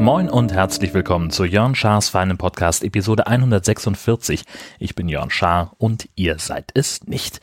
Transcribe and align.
Moin 0.00 0.30
und 0.30 0.52
herzlich 0.52 0.94
willkommen 0.94 1.30
zu 1.30 1.44
Jörn 1.44 1.74
Schars 1.74 2.08
feinem 2.08 2.38
Podcast 2.38 2.82
Episode 2.82 3.26
146. 3.26 4.44
Ich 4.78 4.94
bin 4.94 5.08
Jörn 5.08 5.30
Schaar 5.30 5.74
und 5.78 6.08
ihr 6.16 6.38
seid 6.38 6.70
es 6.74 7.06
nicht. 7.06 7.40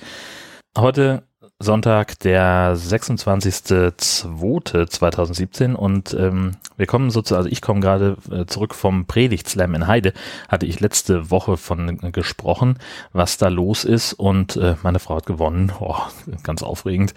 Heute 0.78 1.27
Sonntag, 1.60 2.20
der 2.20 2.76
26.02.2017 2.76 5.74
und 5.74 6.14
ähm, 6.14 6.52
wir 6.78 6.86
kommen 6.86 7.10
sozusagen, 7.10 7.40
also 7.40 7.50
ich 7.50 7.64
komme 7.64 7.80
gerade 7.80 8.16
äh, 8.32 8.46
zurück 8.46 8.76
vom 8.76 9.08
Predigtslam 9.08 9.74
in 9.74 9.88
Heide, 9.88 10.14
hatte 10.50 10.68
ich 10.68 10.80
letzte 10.80 11.32
Woche 11.32 11.58
von 11.58 12.00
äh, 12.04 12.12
gesprochen, 12.12 12.78
was 13.12 13.38
da 13.38 13.48
los 13.48 13.86
ist 13.86 14.14
und 14.14 14.56
äh, 14.56 14.76
meine 14.84 15.00
Frau 15.00 15.16
hat 15.16 15.26
gewonnen, 15.26 15.72
oh, 15.80 15.98
ganz 16.44 16.62
aufregend, 16.62 17.16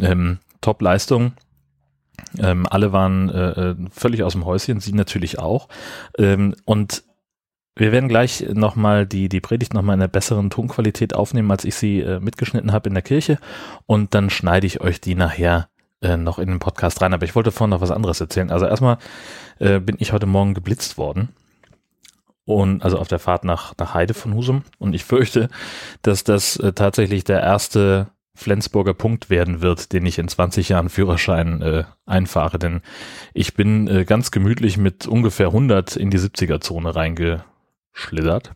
ähm, 0.00 0.38
Top-Leistung, 0.60 1.32
ähm, 2.38 2.68
alle 2.70 2.92
waren 2.92 3.28
äh, 3.30 3.70
äh, 3.70 3.74
völlig 3.90 4.22
aus 4.22 4.34
dem 4.34 4.44
Häuschen, 4.44 4.78
sie 4.78 4.92
natürlich 4.92 5.40
auch. 5.40 5.66
Ähm, 6.16 6.54
und 6.64 7.02
wir 7.76 7.92
werden 7.92 8.08
gleich 8.08 8.46
nochmal 8.52 9.06
die, 9.06 9.28
die 9.28 9.40
Predigt 9.40 9.74
nochmal 9.74 9.94
in 9.94 10.00
einer 10.00 10.08
besseren 10.08 10.50
Tonqualität 10.50 11.14
aufnehmen, 11.14 11.50
als 11.50 11.64
ich 11.64 11.74
sie 11.74 12.00
äh, 12.00 12.20
mitgeschnitten 12.20 12.72
habe 12.72 12.88
in 12.88 12.94
der 12.94 13.02
Kirche. 13.02 13.38
Und 13.86 14.14
dann 14.14 14.30
schneide 14.30 14.66
ich 14.66 14.80
euch 14.80 15.00
die 15.00 15.14
nachher 15.14 15.68
äh, 16.02 16.16
noch 16.16 16.38
in 16.38 16.48
den 16.48 16.58
Podcast 16.58 17.00
rein. 17.00 17.14
Aber 17.14 17.24
ich 17.24 17.34
wollte 17.34 17.52
vorhin 17.52 17.70
noch 17.70 17.80
was 17.80 17.90
anderes 17.90 18.20
erzählen. 18.20 18.50
Also 18.50 18.66
erstmal 18.66 18.98
äh, 19.58 19.80
bin 19.80 19.96
ich 19.98 20.12
heute 20.12 20.26
Morgen 20.26 20.54
geblitzt 20.54 20.98
worden. 20.98 21.30
Und 22.44 22.82
also 22.82 22.98
auf 22.98 23.08
der 23.08 23.20
Fahrt 23.20 23.44
nach, 23.44 23.74
nach 23.78 23.94
Heide 23.94 24.14
von 24.14 24.34
Husum. 24.34 24.64
Und 24.78 24.94
ich 24.94 25.04
fürchte, 25.04 25.48
dass 26.02 26.24
das 26.24 26.56
äh, 26.56 26.72
tatsächlich 26.72 27.24
der 27.24 27.40
erste 27.40 28.08
Flensburger 28.34 28.94
Punkt 28.94 29.30
werden 29.30 29.60
wird, 29.60 29.92
den 29.92 30.06
ich 30.06 30.18
in 30.18 30.28
20 30.28 30.70
Jahren 30.70 30.88
Führerschein 30.88 31.62
äh, 31.62 31.84
einfahre, 32.06 32.58
denn 32.58 32.80
ich 33.34 33.54
bin 33.54 33.86
äh, 33.86 34.04
ganz 34.04 34.30
gemütlich 34.30 34.78
mit 34.78 35.06
ungefähr 35.06 35.48
100 35.48 35.96
in 35.96 36.10
die 36.10 36.18
70er 36.18 36.60
Zone 36.60 36.94
reingeschlittert. 37.94 38.52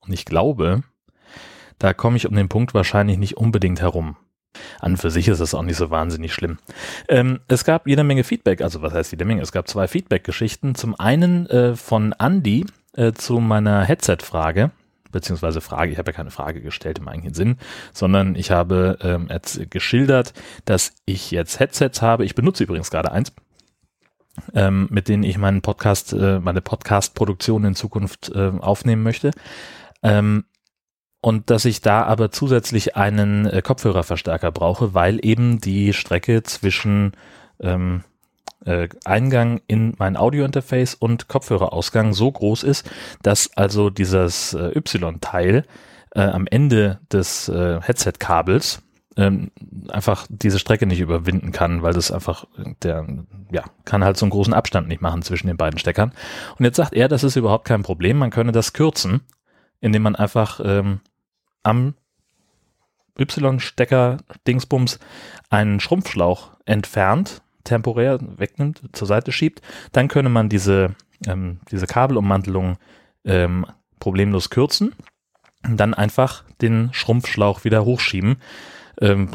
Und 0.00 0.12
ich 0.12 0.24
glaube, 0.24 0.82
da 1.78 1.94
komme 1.94 2.16
ich 2.16 2.26
um 2.26 2.34
den 2.34 2.48
Punkt 2.48 2.74
wahrscheinlich 2.74 3.18
nicht 3.18 3.36
unbedingt 3.36 3.80
herum. 3.80 4.16
An 4.80 4.96
für 4.96 5.10
sich 5.10 5.28
ist 5.28 5.40
das 5.40 5.54
auch 5.54 5.62
nicht 5.62 5.76
so 5.76 5.90
wahnsinnig 5.90 6.34
schlimm. 6.34 6.58
Ähm, 7.08 7.40
es 7.48 7.64
gab 7.64 7.86
jede 7.86 8.04
Menge 8.04 8.22
Feedback, 8.24 8.60
also 8.60 8.82
was 8.82 8.92
heißt 8.92 9.12
jede 9.12 9.24
Menge? 9.24 9.40
Es 9.40 9.52
gab 9.52 9.66
zwei 9.66 9.88
Feedback-Geschichten. 9.88 10.74
Zum 10.74 10.98
einen 10.98 11.46
äh, 11.46 11.74
von 11.74 12.14
Andy 12.18 12.66
äh, 12.94 13.12
zu 13.12 13.40
meiner 13.40 13.84
Headset-Frage 13.84 14.70
beziehungsweise 15.10 15.60
Frage, 15.60 15.92
ich 15.92 15.98
habe 15.98 16.10
ja 16.10 16.16
keine 16.16 16.30
Frage 16.30 16.62
gestellt 16.62 16.98
im 16.98 17.06
eigentlichen 17.06 17.34
Sinn, 17.34 17.58
sondern 17.92 18.34
ich 18.34 18.50
habe 18.50 18.98
ähm, 19.02 19.28
geschildert, 19.68 20.32
dass 20.64 20.94
ich 21.04 21.30
jetzt 21.30 21.60
Headsets 21.60 22.00
habe. 22.00 22.24
Ich 22.24 22.34
benutze 22.34 22.64
übrigens 22.64 22.90
gerade 22.90 23.12
eins, 23.12 23.30
ähm, 24.54 24.88
mit 24.90 25.08
denen 25.08 25.22
ich 25.22 25.38
meinen 25.38 25.62
Podcast, 25.62 26.12
äh, 26.12 26.40
meine 26.40 26.60
Podcast-Produktion 26.60 27.64
in 27.64 27.74
Zukunft 27.74 28.30
äh, 28.34 28.52
aufnehmen 28.58 29.02
möchte. 29.02 29.30
Ähm, 30.02 30.44
und 31.20 31.50
dass 31.50 31.64
ich 31.64 31.80
da 31.80 32.02
aber 32.02 32.32
zusätzlich 32.32 32.96
einen 32.96 33.46
äh, 33.46 33.62
Kopfhörerverstärker 33.62 34.50
brauche, 34.50 34.92
weil 34.92 35.24
eben 35.24 35.60
die 35.60 35.92
Strecke 35.92 36.42
zwischen 36.42 37.12
ähm, 37.60 38.02
äh, 38.64 38.88
Eingang 39.04 39.60
in 39.68 39.94
mein 39.98 40.16
Audiointerface 40.16 40.94
und 40.94 41.28
Kopfhörerausgang 41.28 42.12
so 42.12 42.30
groß 42.30 42.64
ist, 42.64 42.90
dass 43.22 43.56
also 43.56 43.90
dieses 43.90 44.54
äh, 44.54 44.76
Y-Teil 44.76 45.64
äh, 46.14 46.22
am 46.22 46.46
Ende 46.46 46.98
des 47.12 47.48
äh, 47.48 47.80
Headset-Kabels 47.80 48.82
ähm, 49.16 49.50
einfach 49.88 50.26
diese 50.28 50.58
Strecke 50.58 50.86
nicht 50.86 51.00
überwinden 51.00 51.52
kann, 51.52 51.82
weil 51.82 51.92
das 51.92 52.10
einfach, 52.10 52.46
der, 52.82 53.06
ja, 53.50 53.64
kann 53.84 54.04
halt 54.04 54.16
so 54.16 54.24
einen 54.24 54.30
großen 54.30 54.54
Abstand 54.54 54.88
nicht 54.88 55.02
machen 55.02 55.22
zwischen 55.22 55.46
den 55.46 55.56
beiden 55.56 55.78
Steckern. 55.78 56.12
Und 56.58 56.64
jetzt 56.64 56.76
sagt 56.76 56.94
er, 56.94 57.08
das 57.08 57.24
ist 57.24 57.36
überhaupt 57.36 57.66
kein 57.66 57.82
Problem, 57.82 58.18
man 58.18 58.30
könne 58.30 58.52
das 58.52 58.72
kürzen, 58.72 59.20
indem 59.80 60.02
man 60.02 60.16
einfach 60.16 60.60
ähm, 60.64 61.00
am 61.62 61.94
Y-Stecker 63.18 64.18
Dingsbums 64.46 64.98
einen 65.50 65.80
Schrumpfschlauch 65.80 66.52
entfernt 66.64 67.42
temporär 67.64 68.18
wegnimmt, 68.20 68.82
zur 68.92 69.06
Seite 69.06 69.32
schiebt, 69.32 69.62
dann 69.92 70.08
könne 70.08 70.28
man 70.28 70.48
diese, 70.48 70.94
ähm, 71.26 71.60
diese 71.70 71.86
Kabelummantelung 71.86 72.78
ähm, 73.24 73.66
problemlos 74.00 74.50
kürzen 74.50 74.94
und 75.64 75.76
dann 75.78 75.94
einfach 75.94 76.44
den 76.60 76.90
Schrumpfschlauch 76.92 77.64
wieder 77.64 77.84
hochschieben. 77.84 78.36
Ähm, 79.02 79.30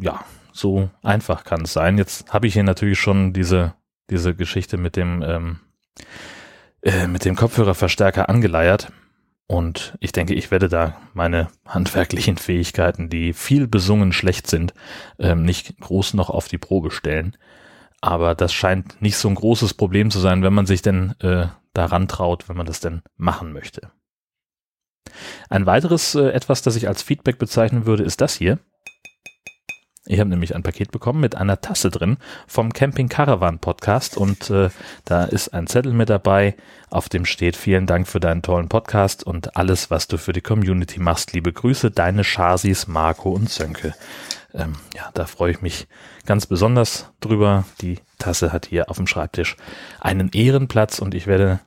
ja, 0.00 0.24
so 0.52 0.88
einfach 1.02 1.44
kann 1.44 1.62
es 1.62 1.72
sein. 1.72 1.98
Jetzt 1.98 2.32
habe 2.32 2.46
ich 2.46 2.54
hier 2.54 2.62
natürlich 2.62 2.98
schon 2.98 3.32
diese, 3.32 3.74
diese 4.08 4.34
Geschichte 4.34 4.76
mit 4.76 4.96
dem, 4.96 5.22
ähm, 5.22 5.60
äh, 6.82 7.06
mit 7.06 7.24
dem 7.24 7.36
Kopfhörerverstärker 7.36 8.28
angeleiert. 8.28 8.92
Und 9.46 9.96
ich 9.98 10.12
denke, 10.12 10.34
ich 10.34 10.52
werde 10.52 10.68
da 10.68 10.96
meine 11.12 11.48
handwerklichen 11.66 12.36
Fähigkeiten, 12.36 13.10
die 13.10 13.32
viel 13.32 13.66
besungen 13.66 14.12
schlecht 14.12 14.46
sind, 14.46 14.74
ähm, 15.18 15.42
nicht 15.42 15.78
groß 15.80 16.14
noch 16.14 16.30
auf 16.30 16.46
die 16.46 16.58
Probe 16.58 16.92
stellen. 16.92 17.36
Aber 18.00 18.36
das 18.36 18.52
scheint 18.52 19.02
nicht 19.02 19.16
so 19.16 19.28
ein 19.28 19.34
großes 19.34 19.74
Problem 19.74 20.12
zu 20.12 20.20
sein, 20.20 20.44
wenn 20.44 20.54
man 20.54 20.66
sich 20.66 20.82
denn 20.82 21.14
äh, 21.20 21.48
daran 21.74 22.06
traut, 22.06 22.48
wenn 22.48 22.56
man 22.56 22.66
das 22.66 22.78
denn 22.78 23.02
machen 23.16 23.52
möchte. 23.52 23.90
Ein 25.48 25.66
weiteres 25.66 26.14
äh, 26.14 26.28
etwas, 26.28 26.62
das 26.62 26.76
ich 26.76 26.86
als 26.86 27.02
Feedback 27.02 27.38
bezeichnen 27.38 27.86
würde, 27.86 28.04
ist 28.04 28.20
das 28.20 28.36
hier. 28.36 28.60
Ich 30.10 30.18
habe 30.18 30.28
nämlich 30.28 30.56
ein 30.56 30.64
Paket 30.64 30.90
bekommen 30.90 31.20
mit 31.20 31.36
einer 31.36 31.60
Tasse 31.60 31.88
drin 31.88 32.16
vom 32.48 32.72
Camping 32.72 33.08
Caravan 33.08 33.60
Podcast 33.60 34.16
und 34.16 34.50
äh, 34.50 34.70
da 35.04 35.24
ist 35.24 35.54
ein 35.54 35.68
Zettel 35.68 35.92
mit 35.92 36.10
dabei, 36.10 36.56
auf 36.90 37.08
dem 37.08 37.24
steht 37.24 37.54
vielen 37.54 37.86
Dank 37.86 38.08
für 38.08 38.18
deinen 38.18 38.42
tollen 38.42 38.68
Podcast 38.68 39.24
und 39.24 39.56
alles, 39.56 39.88
was 39.88 40.08
du 40.08 40.18
für 40.18 40.32
die 40.32 40.40
Community 40.40 40.98
machst. 40.98 41.32
Liebe 41.32 41.52
Grüße, 41.52 41.92
deine 41.92 42.24
Chasis, 42.24 42.88
Marco 42.88 43.30
und 43.30 43.50
Sönke 43.50 43.94
ähm, 44.52 44.74
ja, 44.96 45.10
da 45.14 45.26
freue 45.26 45.52
ich 45.52 45.62
mich 45.62 45.86
ganz 46.26 46.46
besonders 46.46 47.12
drüber. 47.20 47.64
Die 47.80 48.00
Tasse 48.18 48.52
hat 48.52 48.66
hier 48.66 48.90
auf 48.90 48.96
dem 48.96 49.06
Schreibtisch 49.06 49.56
einen 50.00 50.30
Ehrenplatz 50.32 50.98
und 50.98 51.14
ich 51.14 51.28
werde 51.28 51.60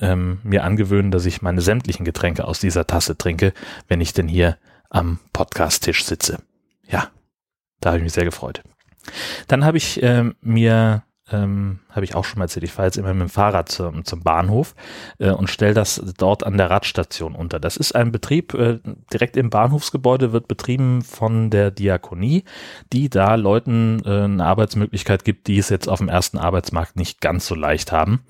ähm, 0.00 0.38
mir 0.42 0.64
angewöhnen, 0.64 1.10
dass 1.10 1.26
ich 1.26 1.42
meine 1.42 1.60
sämtlichen 1.60 2.06
Getränke 2.06 2.46
aus 2.46 2.58
dieser 2.60 2.86
Tasse 2.86 3.18
trinke, 3.18 3.52
wenn 3.88 4.00
ich 4.00 4.14
denn 4.14 4.26
hier 4.26 4.56
am 4.88 5.18
Podcast-Tisch 5.34 6.06
sitze. 6.06 6.38
Da 7.80 7.90
habe 7.90 7.98
ich 7.98 8.04
mich 8.04 8.12
sehr 8.12 8.24
gefreut. 8.24 8.62
Dann 9.48 9.64
habe 9.64 9.78
ich 9.78 10.02
ähm, 10.02 10.34
mir 10.40 11.02
ähm, 11.32 11.80
habe 11.90 12.04
ich 12.04 12.14
auch 12.14 12.24
schon 12.24 12.38
mal 12.38 12.44
erzählt, 12.44 12.64
ich 12.64 12.72
fahre 12.72 12.86
jetzt 12.86 12.96
immer 12.96 13.12
mit 13.14 13.22
dem 13.22 13.28
Fahrrad 13.28 13.68
zum, 13.68 14.04
zum 14.04 14.22
Bahnhof 14.22 14.74
äh, 15.18 15.30
und 15.30 15.48
stelle 15.48 15.74
das 15.74 16.02
dort 16.18 16.44
an 16.44 16.56
der 16.56 16.70
Radstation 16.70 17.34
unter. 17.34 17.60
Das 17.60 17.76
ist 17.76 17.94
ein 17.94 18.12
Betrieb 18.12 18.54
äh, 18.54 18.78
direkt 19.12 19.36
im 19.36 19.50
Bahnhofsgebäude, 19.50 20.32
wird 20.32 20.48
betrieben 20.48 21.02
von 21.02 21.50
der 21.50 21.70
Diakonie, 21.70 22.44
die 22.92 23.08
da 23.08 23.34
Leuten 23.34 24.02
äh, 24.04 24.24
eine 24.24 24.44
Arbeitsmöglichkeit 24.44 25.24
gibt, 25.24 25.46
die 25.46 25.58
es 25.58 25.68
jetzt 25.68 25.88
auf 25.88 25.98
dem 25.98 26.08
ersten 26.08 26.38
Arbeitsmarkt 26.38 26.96
nicht 26.96 27.20
ganz 27.20 27.46
so 27.46 27.54
leicht 27.54 27.92
haben. 27.92 28.24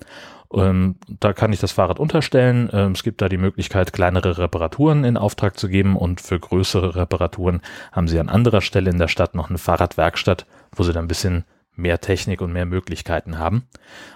Ähm, 0.53 0.97
da 1.09 1.33
kann 1.33 1.53
ich 1.53 1.61
das 1.61 1.72
Fahrrad 1.72 2.00
unterstellen. 2.00 2.69
Ähm, 2.72 2.93
es 2.93 3.03
gibt 3.03 3.22
da 3.22 3.28
die 3.28 3.37
Möglichkeit, 3.37 3.93
kleinere 3.93 4.38
Reparaturen 4.38 5.05
in 5.05 5.16
Auftrag 5.16 5.59
zu 5.59 5.69
geben 5.69 5.97
und 5.97 6.21
für 6.21 6.38
größere 6.38 6.97
Reparaturen 6.97 7.61
haben 7.93 8.09
sie 8.09 8.19
an 8.19 8.28
anderer 8.28 8.61
Stelle 8.61 8.91
in 8.91 8.99
der 8.99 9.09
Stadt 9.09 9.34
noch 9.34 9.49
eine 9.49 9.59
Fahrradwerkstatt, 9.59 10.47
wo 10.72 10.83
sie 10.83 10.93
dann 10.93 11.05
ein 11.05 11.09
bisschen 11.09 11.44
mehr 11.77 12.00
Technik 12.00 12.41
und 12.41 12.53
mehr 12.53 12.66
Möglichkeiten 12.66 13.38
haben. 13.38 13.66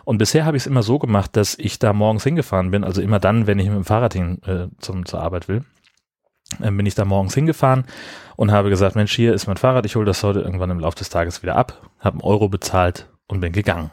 Und 0.05 0.19
bisher 0.19 0.45
habe 0.45 0.57
ich 0.57 0.65
es 0.65 0.67
immer 0.67 0.83
so 0.83 0.99
gemacht, 0.99 1.37
dass 1.37 1.57
ich 1.59 1.79
da 1.79 1.93
morgens 1.93 2.25
hingefahren 2.25 2.71
bin, 2.71 2.85
also 2.85 3.01
immer 3.01 3.21
dann, 3.21 3.47
wenn 3.47 3.59
ich 3.59 3.67
mit 3.67 3.77
dem 3.77 3.85
Fahrrad 3.85 4.15
hin 4.15 4.43
äh, 4.45 4.67
zum, 4.79 5.07
zur 5.07 5.21
Arbeit 5.21 5.49
will, 5.49 5.65
äh, 6.61 6.71
bin 6.71 6.85
ich 6.85 6.97
da 6.97 7.05
morgens 7.05 7.35
hingefahren 7.35 7.85
und 8.37 8.51
habe 8.51 8.71
gesagt, 8.71 8.97
Mensch, 8.97 9.15
hier 9.15 9.35
ist 9.35 9.47
mein 9.47 9.57
Fahrrad, 9.57 9.87
ich 9.87 9.97
hole 9.97 10.05
das 10.05 10.23
heute 10.23 10.41
irgendwann 10.41 10.71
im 10.71 10.81
Laufe 10.81 10.99
des 10.99 11.11
Tages 11.11 11.43
wieder 11.43 11.57
ab, 11.57 11.91
habe 12.01 12.15
einen 12.15 12.23
Euro 12.23 12.49
bezahlt 12.49 13.09
und 13.29 13.41
bin 13.41 13.53
gegangen. 13.53 13.91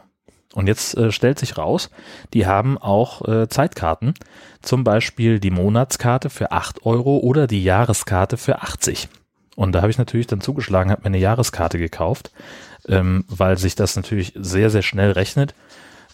Und 0.54 0.66
jetzt 0.66 0.96
äh, 0.96 1.10
stellt 1.10 1.38
sich 1.38 1.56
raus, 1.56 1.90
die 2.34 2.46
haben 2.46 2.76
auch 2.78 3.26
äh, 3.26 3.48
Zeitkarten, 3.48 4.14
zum 4.60 4.84
Beispiel 4.84 5.40
die 5.40 5.50
Monatskarte 5.50 6.30
für 6.30 6.52
8 6.52 6.84
Euro 6.84 7.18
oder 7.18 7.46
die 7.46 7.64
Jahreskarte 7.64 8.36
für 8.36 8.60
80. 8.62 9.08
Und 9.56 9.72
da 9.72 9.82
habe 9.82 9.90
ich 9.90 9.98
natürlich 9.98 10.26
dann 10.26 10.40
zugeschlagen, 10.40 10.90
habe 10.90 11.02
mir 11.02 11.06
eine 11.06 11.18
Jahreskarte 11.18 11.78
gekauft, 11.78 12.32
ähm, 12.88 13.24
weil 13.28 13.58
sich 13.58 13.74
das 13.74 13.96
natürlich 13.96 14.32
sehr, 14.36 14.70
sehr 14.70 14.82
schnell 14.82 15.12
rechnet. 15.12 15.54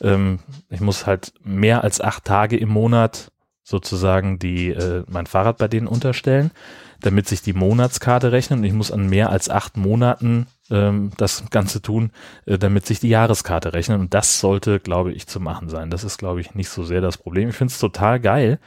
Ähm, 0.00 0.40
ich 0.70 0.80
muss 0.80 1.06
halt 1.06 1.32
mehr 1.42 1.84
als 1.84 2.00
acht 2.00 2.24
Tage 2.24 2.56
im 2.56 2.68
Monat 2.68 3.30
sozusagen 3.64 4.38
die 4.38 4.70
äh, 4.70 5.04
mein 5.08 5.26
Fahrrad 5.26 5.58
bei 5.58 5.68
denen 5.68 5.86
unterstellen, 5.86 6.52
damit 7.00 7.28
sich 7.28 7.42
die 7.42 7.52
Monatskarte 7.52 8.32
rechnet 8.32 8.58
und 8.58 8.64
ich 8.64 8.72
muss 8.72 8.90
an 8.90 9.08
mehr 9.08 9.30
als 9.30 9.48
acht 9.48 9.76
Monaten 9.76 10.46
ähm, 10.70 11.12
das 11.16 11.44
Ganze 11.50 11.80
tun, 11.80 12.10
äh, 12.46 12.58
damit 12.58 12.86
sich 12.86 13.00
die 13.00 13.08
Jahreskarte 13.08 13.72
rechnet 13.72 14.00
und 14.00 14.14
das 14.14 14.40
sollte, 14.40 14.80
glaube 14.80 15.12
ich, 15.12 15.26
zu 15.26 15.40
machen 15.40 15.68
sein. 15.68 15.90
Das 15.90 16.04
ist, 16.04 16.18
glaube 16.18 16.40
ich, 16.40 16.54
nicht 16.54 16.68
so 16.68 16.84
sehr 16.84 17.00
das 17.00 17.16
Problem. 17.16 17.50
Ich 17.50 17.56
finde 17.56 17.72
es 17.72 17.78
total 17.78 18.20
geil, 18.20 18.58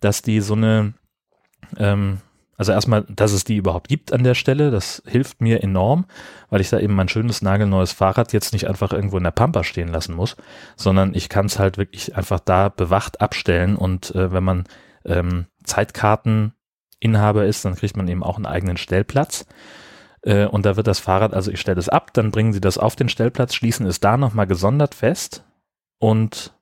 dass 0.00 0.22
die 0.22 0.40
so 0.40 0.54
eine, 0.54 0.94
ähm, 1.76 2.18
also 2.56 2.72
erstmal, 2.72 3.04
dass 3.08 3.32
es 3.32 3.44
die 3.44 3.56
überhaupt 3.56 3.88
gibt 3.88 4.12
an 4.12 4.24
der 4.24 4.34
Stelle, 4.34 4.70
das 4.70 5.02
hilft 5.06 5.40
mir 5.40 5.62
enorm, 5.62 6.06
weil 6.50 6.60
ich 6.60 6.70
da 6.70 6.78
eben 6.80 6.94
mein 6.94 7.08
schönes 7.08 7.40
nagelneues 7.40 7.92
Fahrrad 7.92 8.32
jetzt 8.32 8.52
nicht 8.52 8.68
einfach 8.68 8.92
irgendwo 8.92 9.16
in 9.16 9.24
der 9.24 9.30
Pampa 9.30 9.64
stehen 9.64 9.88
lassen 9.88 10.14
muss, 10.14 10.36
sondern 10.76 11.14
ich 11.14 11.28
kann 11.28 11.46
es 11.46 11.58
halt 11.58 11.78
wirklich 11.78 12.16
einfach 12.16 12.40
da 12.40 12.68
bewacht 12.68 13.20
abstellen 13.20 13.76
und 13.76 14.14
äh, 14.14 14.32
wenn 14.32 14.44
man 14.44 14.64
ähm, 15.04 15.46
Zeitkarteninhaber 17.00 17.46
ist, 17.46 17.64
dann 17.64 17.74
kriegt 17.74 17.96
man 17.96 18.08
eben 18.08 18.22
auch 18.22 18.36
einen 18.36 18.46
eigenen 18.46 18.76
Stellplatz. 18.76 19.46
Äh, 20.22 20.46
und 20.46 20.66
da 20.66 20.76
wird 20.76 20.86
das 20.86 20.98
Fahrrad, 20.98 21.34
also 21.34 21.50
ich 21.50 21.60
stelle 21.60 21.78
es 21.78 21.88
ab, 21.88 22.12
dann 22.14 22.30
bringen 22.30 22.52
sie 22.52 22.60
das 22.60 22.78
auf 22.78 22.96
den 22.96 23.08
Stellplatz, 23.08 23.54
schließen 23.54 23.86
es 23.86 24.00
da 24.00 24.16
nochmal 24.16 24.46
gesondert 24.46 24.94
fest 24.94 25.44
und 25.98 26.52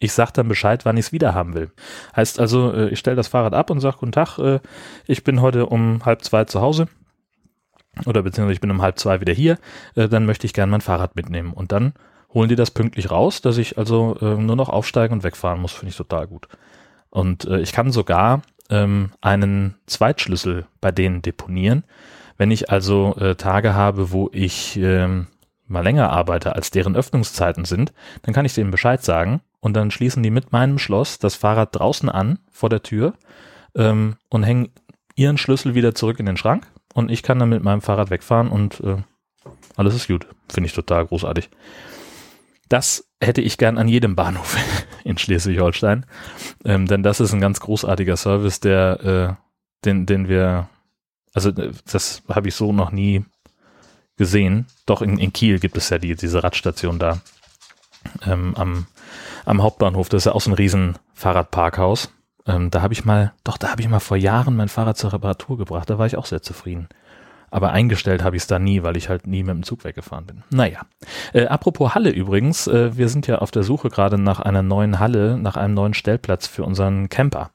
ich 0.00 0.12
sage 0.12 0.30
dann 0.32 0.46
Bescheid, 0.46 0.84
wann 0.84 0.96
ich 0.96 1.06
es 1.06 1.12
wieder 1.12 1.34
haben 1.34 1.54
will. 1.54 1.72
Heißt 2.14 2.38
also, 2.38 2.72
äh, 2.72 2.88
ich 2.90 3.00
stelle 3.00 3.16
das 3.16 3.28
Fahrrad 3.28 3.54
ab 3.54 3.70
und 3.70 3.80
sage, 3.80 3.96
guten 3.98 4.12
Tag, 4.12 4.38
äh, 4.38 4.60
ich 5.06 5.24
bin 5.24 5.40
heute 5.40 5.66
um 5.66 6.04
halb 6.04 6.22
zwei 6.22 6.44
zu 6.44 6.60
Hause 6.60 6.86
oder 8.06 8.22
beziehungsweise 8.22 8.54
ich 8.54 8.60
bin 8.60 8.70
um 8.70 8.80
halb 8.80 8.96
zwei 9.00 9.20
wieder 9.20 9.32
hier, 9.32 9.58
dann 9.96 10.24
möchte 10.24 10.46
ich 10.46 10.52
gerne 10.52 10.70
mein 10.70 10.82
Fahrrad 10.82 11.16
mitnehmen. 11.16 11.52
Und 11.52 11.72
dann 11.72 11.94
holen 12.32 12.48
die 12.48 12.54
das 12.54 12.70
pünktlich 12.70 13.10
raus, 13.10 13.40
dass 13.40 13.58
ich 13.58 13.76
also 13.76 14.16
nur 14.20 14.54
noch 14.54 14.68
aufsteigen 14.68 15.14
und 15.14 15.24
wegfahren 15.24 15.60
muss, 15.60 15.72
finde 15.72 15.90
ich 15.90 15.96
total 15.96 16.28
gut. 16.28 16.46
Und 17.10 17.46
ich 17.46 17.72
kann 17.72 17.90
sogar 17.90 18.42
ähm, 18.70 19.12
einen 19.20 19.76
Zweitschlüssel 19.86 20.66
bei 20.80 20.90
denen 20.92 21.22
deponieren. 21.22 21.84
Wenn 22.36 22.50
ich 22.50 22.70
also 22.70 23.16
äh, 23.16 23.34
Tage 23.34 23.74
habe, 23.74 24.12
wo 24.12 24.30
ich 24.32 24.76
ähm, 24.76 25.26
mal 25.66 25.82
länger 25.82 26.10
arbeite, 26.10 26.54
als 26.54 26.70
deren 26.70 26.96
Öffnungszeiten 26.96 27.64
sind, 27.64 27.92
dann 28.22 28.34
kann 28.34 28.44
ich 28.44 28.54
denen 28.54 28.70
Bescheid 28.70 29.02
sagen 29.02 29.40
und 29.60 29.74
dann 29.74 29.90
schließen 29.90 30.22
die 30.22 30.30
mit 30.30 30.52
meinem 30.52 30.78
Schloss 30.78 31.18
das 31.18 31.34
Fahrrad 31.34 31.76
draußen 31.76 32.08
an 32.08 32.38
vor 32.50 32.68
der 32.68 32.82
Tür 32.82 33.14
ähm, 33.74 34.16
und 34.30 34.44
hängen 34.44 34.70
ihren 35.14 35.38
Schlüssel 35.38 35.74
wieder 35.74 35.94
zurück 35.94 36.20
in 36.20 36.26
den 36.26 36.36
Schrank 36.36 36.66
und 36.94 37.10
ich 37.10 37.22
kann 37.22 37.38
dann 37.38 37.48
mit 37.48 37.62
meinem 37.62 37.80
Fahrrad 37.80 38.10
wegfahren 38.10 38.48
und 38.48 38.80
äh, 38.80 38.96
alles 39.76 39.94
ist 39.94 40.08
gut. 40.08 40.26
Finde 40.48 40.66
ich 40.66 40.74
total 40.74 41.06
großartig. 41.06 41.50
Das 42.68 43.07
hätte 43.20 43.40
ich 43.40 43.58
gern 43.58 43.78
an 43.78 43.88
jedem 43.88 44.14
Bahnhof 44.16 44.56
in 45.04 45.18
Schleswig-Holstein, 45.18 46.06
ähm, 46.64 46.86
denn 46.86 47.02
das 47.02 47.20
ist 47.20 47.32
ein 47.32 47.40
ganz 47.40 47.60
großartiger 47.60 48.16
Service, 48.16 48.60
der, 48.60 49.36
äh, 49.38 49.84
den, 49.84 50.06
den 50.06 50.28
wir, 50.28 50.68
also 51.34 51.50
äh, 51.50 51.72
das 51.90 52.22
habe 52.28 52.48
ich 52.48 52.54
so 52.54 52.72
noch 52.72 52.90
nie 52.90 53.24
gesehen. 54.16 54.66
Doch 54.84 55.00
in, 55.00 55.18
in 55.18 55.32
Kiel 55.32 55.60
gibt 55.60 55.76
es 55.76 55.90
ja 55.90 55.98
die, 55.98 56.14
diese 56.14 56.42
Radstation 56.42 56.98
da 56.98 57.20
ähm, 58.26 58.54
am, 58.56 58.86
am 59.44 59.62
Hauptbahnhof. 59.62 60.08
Das 60.08 60.22
ist 60.22 60.24
ja 60.26 60.32
auch 60.32 60.40
so 60.40 60.50
ein 60.50 60.54
riesen 60.54 60.98
Fahrradparkhaus. 61.14 62.10
Ähm, 62.46 62.70
da 62.70 62.82
habe 62.82 62.92
ich 62.92 63.04
mal, 63.04 63.32
doch, 63.44 63.56
da 63.56 63.70
habe 63.70 63.80
ich 63.80 63.88
mal 63.88 64.00
vor 64.00 64.16
Jahren 64.16 64.56
mein 64.56 64.68
Fahrrad 64.68 64.96
zur 64.96 65.12
Reparatur 65.12 65.56
gebracht. 65.56 65.88
Da 65.88 65.98
war 65.98 66.06
ich 66.06 66.16
auch 66.16 66.26
sehr 66.26 66.42
zufrieden. 66.42 66.88
Aber 67.50 67.72
eingestellt 67.72 68.22
habe 68.22 68.36
ich 68.36 68.42
es 68.42 68.46
da 68.46 68.58
nie, 68.58 68.82
weil 68.82 68.96
ich 68.96 69.08
halt 69.08 69.26
nie 69.26 69.42
mit 69.42 69.54
dem 69.54 69.62
Zug 69.62 69.84
weggefahren 69.84 70.26
bin. 70.26 70.42
Naja. 70.50 70.80
Äh, 71.32 71.46
apropos 71.46 71.94
Halle 71.94 72.10
übrigens, 72.10 72.66
äh, 72.66 72.96
wir 72.96 73.08
sind 73.08 73.26
ja 73.26 73.38
auf 73.38 73.50
der 73.50 73.62
Suche 73.62 73.88
gerade 73.88 74.18
nach 74.18 74.40
einer 74.40 74.62
neuen 74.62 74.98
Halle, 74.98 75.38
nach 75.38 75.56
einem 75.56 75.74
neuen 75.74 75.94
Stellplatz 75.94 76.46
für 76.46 76.64
unseren 76.64 77.08
Camper. 77.08 77.50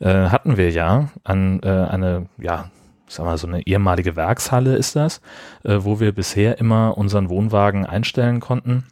Äh, 0.00 0.28
hatten 0.28 0.56
wir 0.56 0.70
ja 0.70 1.08
an 1.24 1.60
äh, 1.62 1.68
eine, 1.68 2.26
ja, 2.38 2.70
sag 3.08 3.26
mal, 3.26 3.38
so 3.38 3.46
eine 3.46 3.66
ehemalige 3.66 4.16
Werkshalle 4.16 4.76
ist 4.76 4.94
das, 4.96 5.20
äh, 5.64 5.78
wo 5.80 5.98
wir 5.98 6.12
bisher 6.12 6.58
immer 6.58 6.96
unseren 6.96 7.28
Wohnwagen 7.28 7.86
einstellen 7.86 8.40
konnten. 8.40 8.84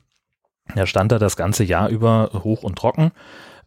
Da 0.74 0.86
stand 0.86 1.12
da 1.12 1.18
das 1.18 1.36
ganze 1.36 1.62
Jahr 1.62 1.88
über 1.88 2.30
hoch 2.42 2.64
und 2.64 2.76
trocken. 2.76 3.12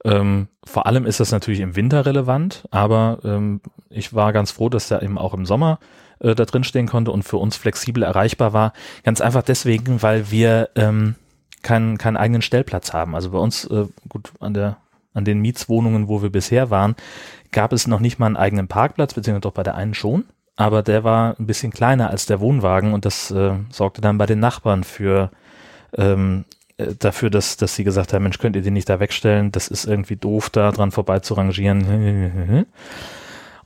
Ähm, 0.03 0.47
vor 0.65 0.85
allem 0.85 1.05
ist 1.05 1.19
das 1.19 1.31
natürlich 1.31 1.59
im 1.59 1.75
Winter 1.75 2.05
relevant, 2.05 2.67
aber 2.71 3.19
ähm, 3.23 3.61
ich 3.89 4.13
war 4.13 4.33
ganz 4.33 4.51
froh, 4.51 4.69
dass 4.69 4.87
der 4.87 5.01
eben 5.01 5.17
auch 5.17 5.33
im 5.33 5.45
Sommer 5.45 5.79
äh, 6.19 6.35
da 6.35 6.45
drin 6.45 6.63
stehen 6.63 6.87
konnte 6.87 7.11
und 7.11 7.23
für 7.23 7.37
uns 7.37 7.57
flexibel 7.57 8.03
erreichbar 8.03 8.53
war. 8.53 8.73
Ganz 9.03 9.21
einfach 9.21 9.43
deswegen, 9.43 10.01
weil 10.01 10.31
wir 10.31 10.69
ähm, 10.75 11.15
keinen, 11.61 11.97
keinen 11.97 12.17
eigenen 12.17 12.41
Stellplatz 12.41 12.93
haben. 12.93 13.15
Also 13.15 13.31
bei 13.31 13.39
uns, 13.39 13.65
äh, 13.65 13.85
gut, 14.07 14.31
an 14.39 14.53
der 14.53 14.77
an 15.15 15.25
den 15.25 15.39
Mietswohnungen, 15.39 16.07
wo 16.07 16.21
wir 16.21 16.29
bisher 16.29 16.69
waren, 16.69 16.95
gab 17.51 17.73
es 17.73 17.87
noch 17.87 17.99
nicht 17.99 18.19
mal 18.19 18.27
einen 18.27 18.37
eigenen 18.37 18.67
Parkplatz, 18.67 19.15
beziehungsweise 19.15 19.41
doch 19.41 19.53
bei 19.53 19.63
der 19.63 19.75
einen 19.75 19.95
schon 19.95 20.25
aber 20.59 20.83
der 20.83 21.05
war 21.05 21.39
ein 21.39 21.45
bisschen 21.45 21.71
kleiner 21.71 22.09
als 22.09 22.25
der 22.25 22.41
Wohnwagen 22.41 22.93
und 22.93 23.05
das 23.05 23.31
äh, 23.31 23.53
sorgte 23.71 24.01
dann 24.01 24.17
bei 24.17 24.25
den 24.25 24.39
Nachbarn 24.39 24.83
für 24.83 25.31
ähm, 25.97 26.43
äh, 26.75 26.95
dafür, 26.99 27.29
dass, 27.29 27.55
dass 27.55 27.75
sie 27.75 27.85
gesagt 27.85 28.11
haben, 28.11 28.23
Mensch, 28.23 28.39
könnt 28.39 28.57
ihr 28.57 28.61
den 28.61 28.73
nicht 28.73 28.89
da 28.89 28.99
wegstellen? 28.99 29.53
Das 29.53 29.69
ist 29.69 29.85
irgendwie 29.85 30.17
doof, 30.17 30.49
da 30.49 30.73
dran 30.73 30.91
vorbei 30.91 31.19
zu 31.19 31.35
rangieren. 31.35 32.65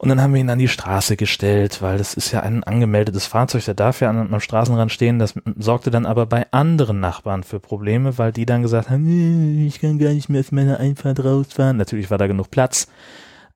Und 0.04 0.10
dann 0.10 0.22
haben 0.22 0.34
wir 0.34 0.42
ihn 0.42 0.50
an 0.50 0.60
die 0.60 0.68
Straße 0.68 1.16
gestellt, 1.16 1.82
weil 1.82 1.98
das 1.98 2.14
ist 2.14 2.32
ja 2.32 2.42
ein 2.42 2.64
angemeldetes 2.64 3.26
Fahrzeug, 3.26 3.64
der 3.64 3.74
darf 3.74 4.02
ja 4.02 4.10
am 4.10 4.40
Straßenrand 4.40 4.92
stehen. 4.92 5.18
Das 5.18 5.34
sorgte 5.58 5.92
dann 5.92 6.06
aber 6.06 6.26
bei 6.26 6.46
anderen 6.52 7.00
Nachbarn 7.00 7.44
für 7.44 7.60
Probleme, 7.60 8.18
weil 8.18 8.34
die 8.34 8.46
dann 8.46 8.64
gesagt 8.64 8.90
haben, 8.90 9.66
ich 9.66 9.80
kann 9.80 10.00
gar 10.00 10.12
nicht 10.12 10.30
mehr 10.30 10.42
aus 10.42 10.52
meiner 10.52 10.80
Einfahrt 10.80 11.24
rausfahren. 11.24 11.78
Natürlich 11.78 12.12
war 12.12 12.18
da 12.18 12.28
genug 12.28 12.52
Platz 12.52 12.88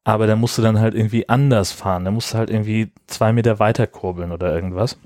aber 0.08 0.26
der 0.26 0.38
musste 0.38 0.62
dann 0.62 0.80
halt 0.80 0.96
irgendwie 0.96 1.28
anders 1.28 1.74
fahren. 1.74 2.06
Der 2.06 2.14
musste 2.14 2.38
halt 2.38 2.50
irgendwie 2.50 2.94
zwei 3.08 3.34
Meter 3.34 3.60
weiter 3.60 3.88
kurbeln 3.88 4.32
oder 4.32 4.56
irgendwas. 4.56 4.98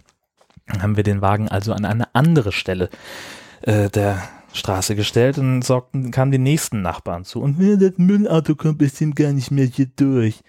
Dann 0.68 0.84
haben 0.84 0.96
wir 0.96 1.04
den 1.04 1.24
Wagen 1.24 1.50
also 1.50 1.74
an 1.74 1.86
eine 1.86 2.14
andere 2.14 2.52
Stelle 2.52 2.88
äh, 3.64 3.90
der 3.90 4.22
Straße 4.54 4.96
gestellt 4.96 5.40
und 5.40 5.64
sorgten, 5.64 6.12
kamen 6.12 6.32
die 6.32 6.38
nächsten 6.38 6.84
Nachbarn 6.84 7.24
zu. 7.26 7.42
Und 7.42 7.58
das 7.82 7.94
Müllauto 7.98 8.54
kommt 8.54 8.78
bestimmt 8.78 9.16
gar 9.16 9.32
nicht 9.32 9.50
mehr 9.50 9.66
hier 9.66 9.88
durch. 9.96 10.42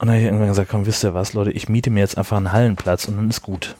Und 0.00 0.06
dann 0.06 0.14
habe 0.14 0.20
ich 0.20 0.24
irgendwann 0.24 0.48
gesagt, 0.48 0.70
komm, 0.70 0.86
wisst 0.86 1.04
ihr 1.04 1.12
was, 1.12 1.34
Leute, 1.34 1.50
ich 1.50 1.68
miete 1.68 1.90
mir 1.90 2.00
jetzt 2.00 2.16
einfach 2.16 2.38
einen 2.38 2.52
Hallenplatz 2.52 3.06
und 3.06 3.18
dann 3.18 3.28
ist 3.28 3.42
gut. 3.42 3.76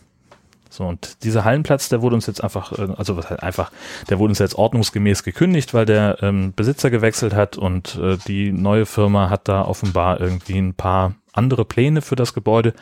So, 0.68 0.84
und 0.84 1.24
dieser 1.24 1.44
Hallenplatz, 1.44 1.88
der 1.88 2.02
wurde 2.02 2.14
uns 2.14 2.26
jetzt 2.26 2.44
einfach, 2.44 2.78
äh, 2.78 2.88
also 2.98 3.16
was 3.16 3.30
halt 3.30 3.42
einfach, 3.42 3.72
der 4.10 4.18
wurde 4.18 4.30
uns 4.30 4.38
jetzt 4.38 4.54
ordnungsgemäß 4.54 5.22
gekündigt, 5.22 5.72
weil 5.72 5.86
der 5.86 6.18
ähm, 6.20 6.52
Besitzer 6.54 6.90
gewechselt 6.90 7.34
hat 7.34 7.56
und 7.56 7.96
äh, 7.96 8.18
die 8.28 8.52
neue 8.52 8.84
Firma 8.84 9.30
hat 9.30 9.48
da 9.48 9.62
offenbar 9.62 10.20
irgendwie 10.20 10.58
ein 10.58 10.74
paar 10.74 11.14
andere 11.32 11.64
Pläne 11.64 12.02
für 12.02 12.16
das 12.16 12.34
Gebäude. 12.34 12.74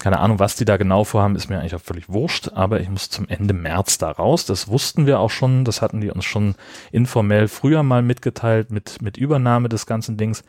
Keine 0.00 0.20
Ahnung, 0.20 0.38
was 0.38 0.56
die 0.56 0.64
da 0.64 0.78
genau 0.78 1.04
vorhaben, 1.04 1.36
ist 1.36 1.50
mir 1.50 1.58
eigentlich 1.58 1.74
auch 1.74 1.82
völlig 1.82 2.08
wurscht, 2.08 2.52
aber 2.54 2.80
ich 2.80 2.88
muss 2.88 3.10
zum 3.10 3.28
Ende 3.28 3.52
März 3.52 3.98
da 3.98 4.12
raus. 4.12 4.46
Das 4.46 4.68
wussten 4.68 5.06
wir 5.06 5.20
auch 5.20 5.30
schon, 5.30 5.64
das 5.64 5.82
hatten 5.82 6.00
die 6.00 6.10
uns 6.10 6.24
schon 6.24 6.54
informell 6.90 7.48
früher 7.48 7.82
mal 7.82 8.02
mitgeteilt 8.02 8.70
mit, 8.70 9.02
mit 9.02 9.18
Übernahme 9.18 9.68
des 9.68 9.84
ganzen 9.84 10.16
Dings. 10.16 10.42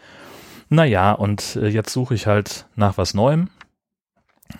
Naja, 0.69 1.11
und 1.11 1.55
äh, 1.55 1.67
jetzt 1.67 1.91
suche 1.91 2.13
ich 2.15 2.27
halt 2.27 2.67
nach 2.75 2.97
was 2.97 3.13
Neuem 3.13 3.49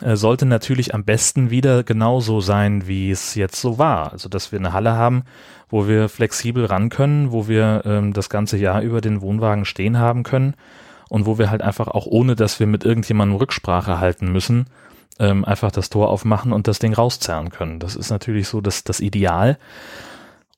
äh, 0.02 0.16
sollte 0.16 0.46
natürlich 0.46 0.94
am 0.94 1.04
besten 1.04 1.50
wieder 1.50 1.84
genauso 1.84 2.42
sein, 2.42 2.88
wie 2.88 3.12
es 3.12 3.36
jetzt 3.36 3.60
so 3.60 3.78
war. 3.78 4.12
Also, 4.12 4.30
dass 4.30 4.52
wir 4.52 4.60
eine 4.60 4.74
Halle 4.74 4.94
haben, 4.94 5.24
wo 5.68 5.88
wir 5.88 6.10
flexibel 6.10 6.66
ran 6.66 6.90
können, 6.90 7.32
wo 7.32 7.48
wir 7.48 7.82
ähm, 7.86 8.14
das 8.14 8.30
ganze 8.30 8.58
Jahr 8.58 8.82
über 8.82 9.02
den 9.02 9.22
Wohnwagen 9.22 9.66
stehen 9.66 9.98
haben 9.98 10.24
können 10.24 10.56
und 11.10 11.26
wo 11.26 11.38
wir 11.38 11.50
halt 11.50 11.62
einfach 11.62 11.88
auch 11.88 12.06
ohne, 12.06 12.36
dass 12.36 12.60
wir 12.60 12.68
mit 12.68 12.86
irgendjemandem 12.86 13.38
Rücksprache 13.38 14.00
halten 14.00 14.32
müssen, 14.32 14.68
ähm, 15.18 15.44
einfach 15.44 15.72
das 15.72 15.90
Tor 15.90 16.10
aufmachen 16.10 16.54
und 16.54 16.68
das 16.68 16.80
Ding 16.80 16.94
rauszerren 16.94 17.50
können. 17.50 17.80
Das 17.80 17.96
ist 17.96 18.10
natürlich 18.10 18.48
so 18.48 18.62
das, 18.62 18.84
das 18.84 19.00
Ideal. 19.00 19.58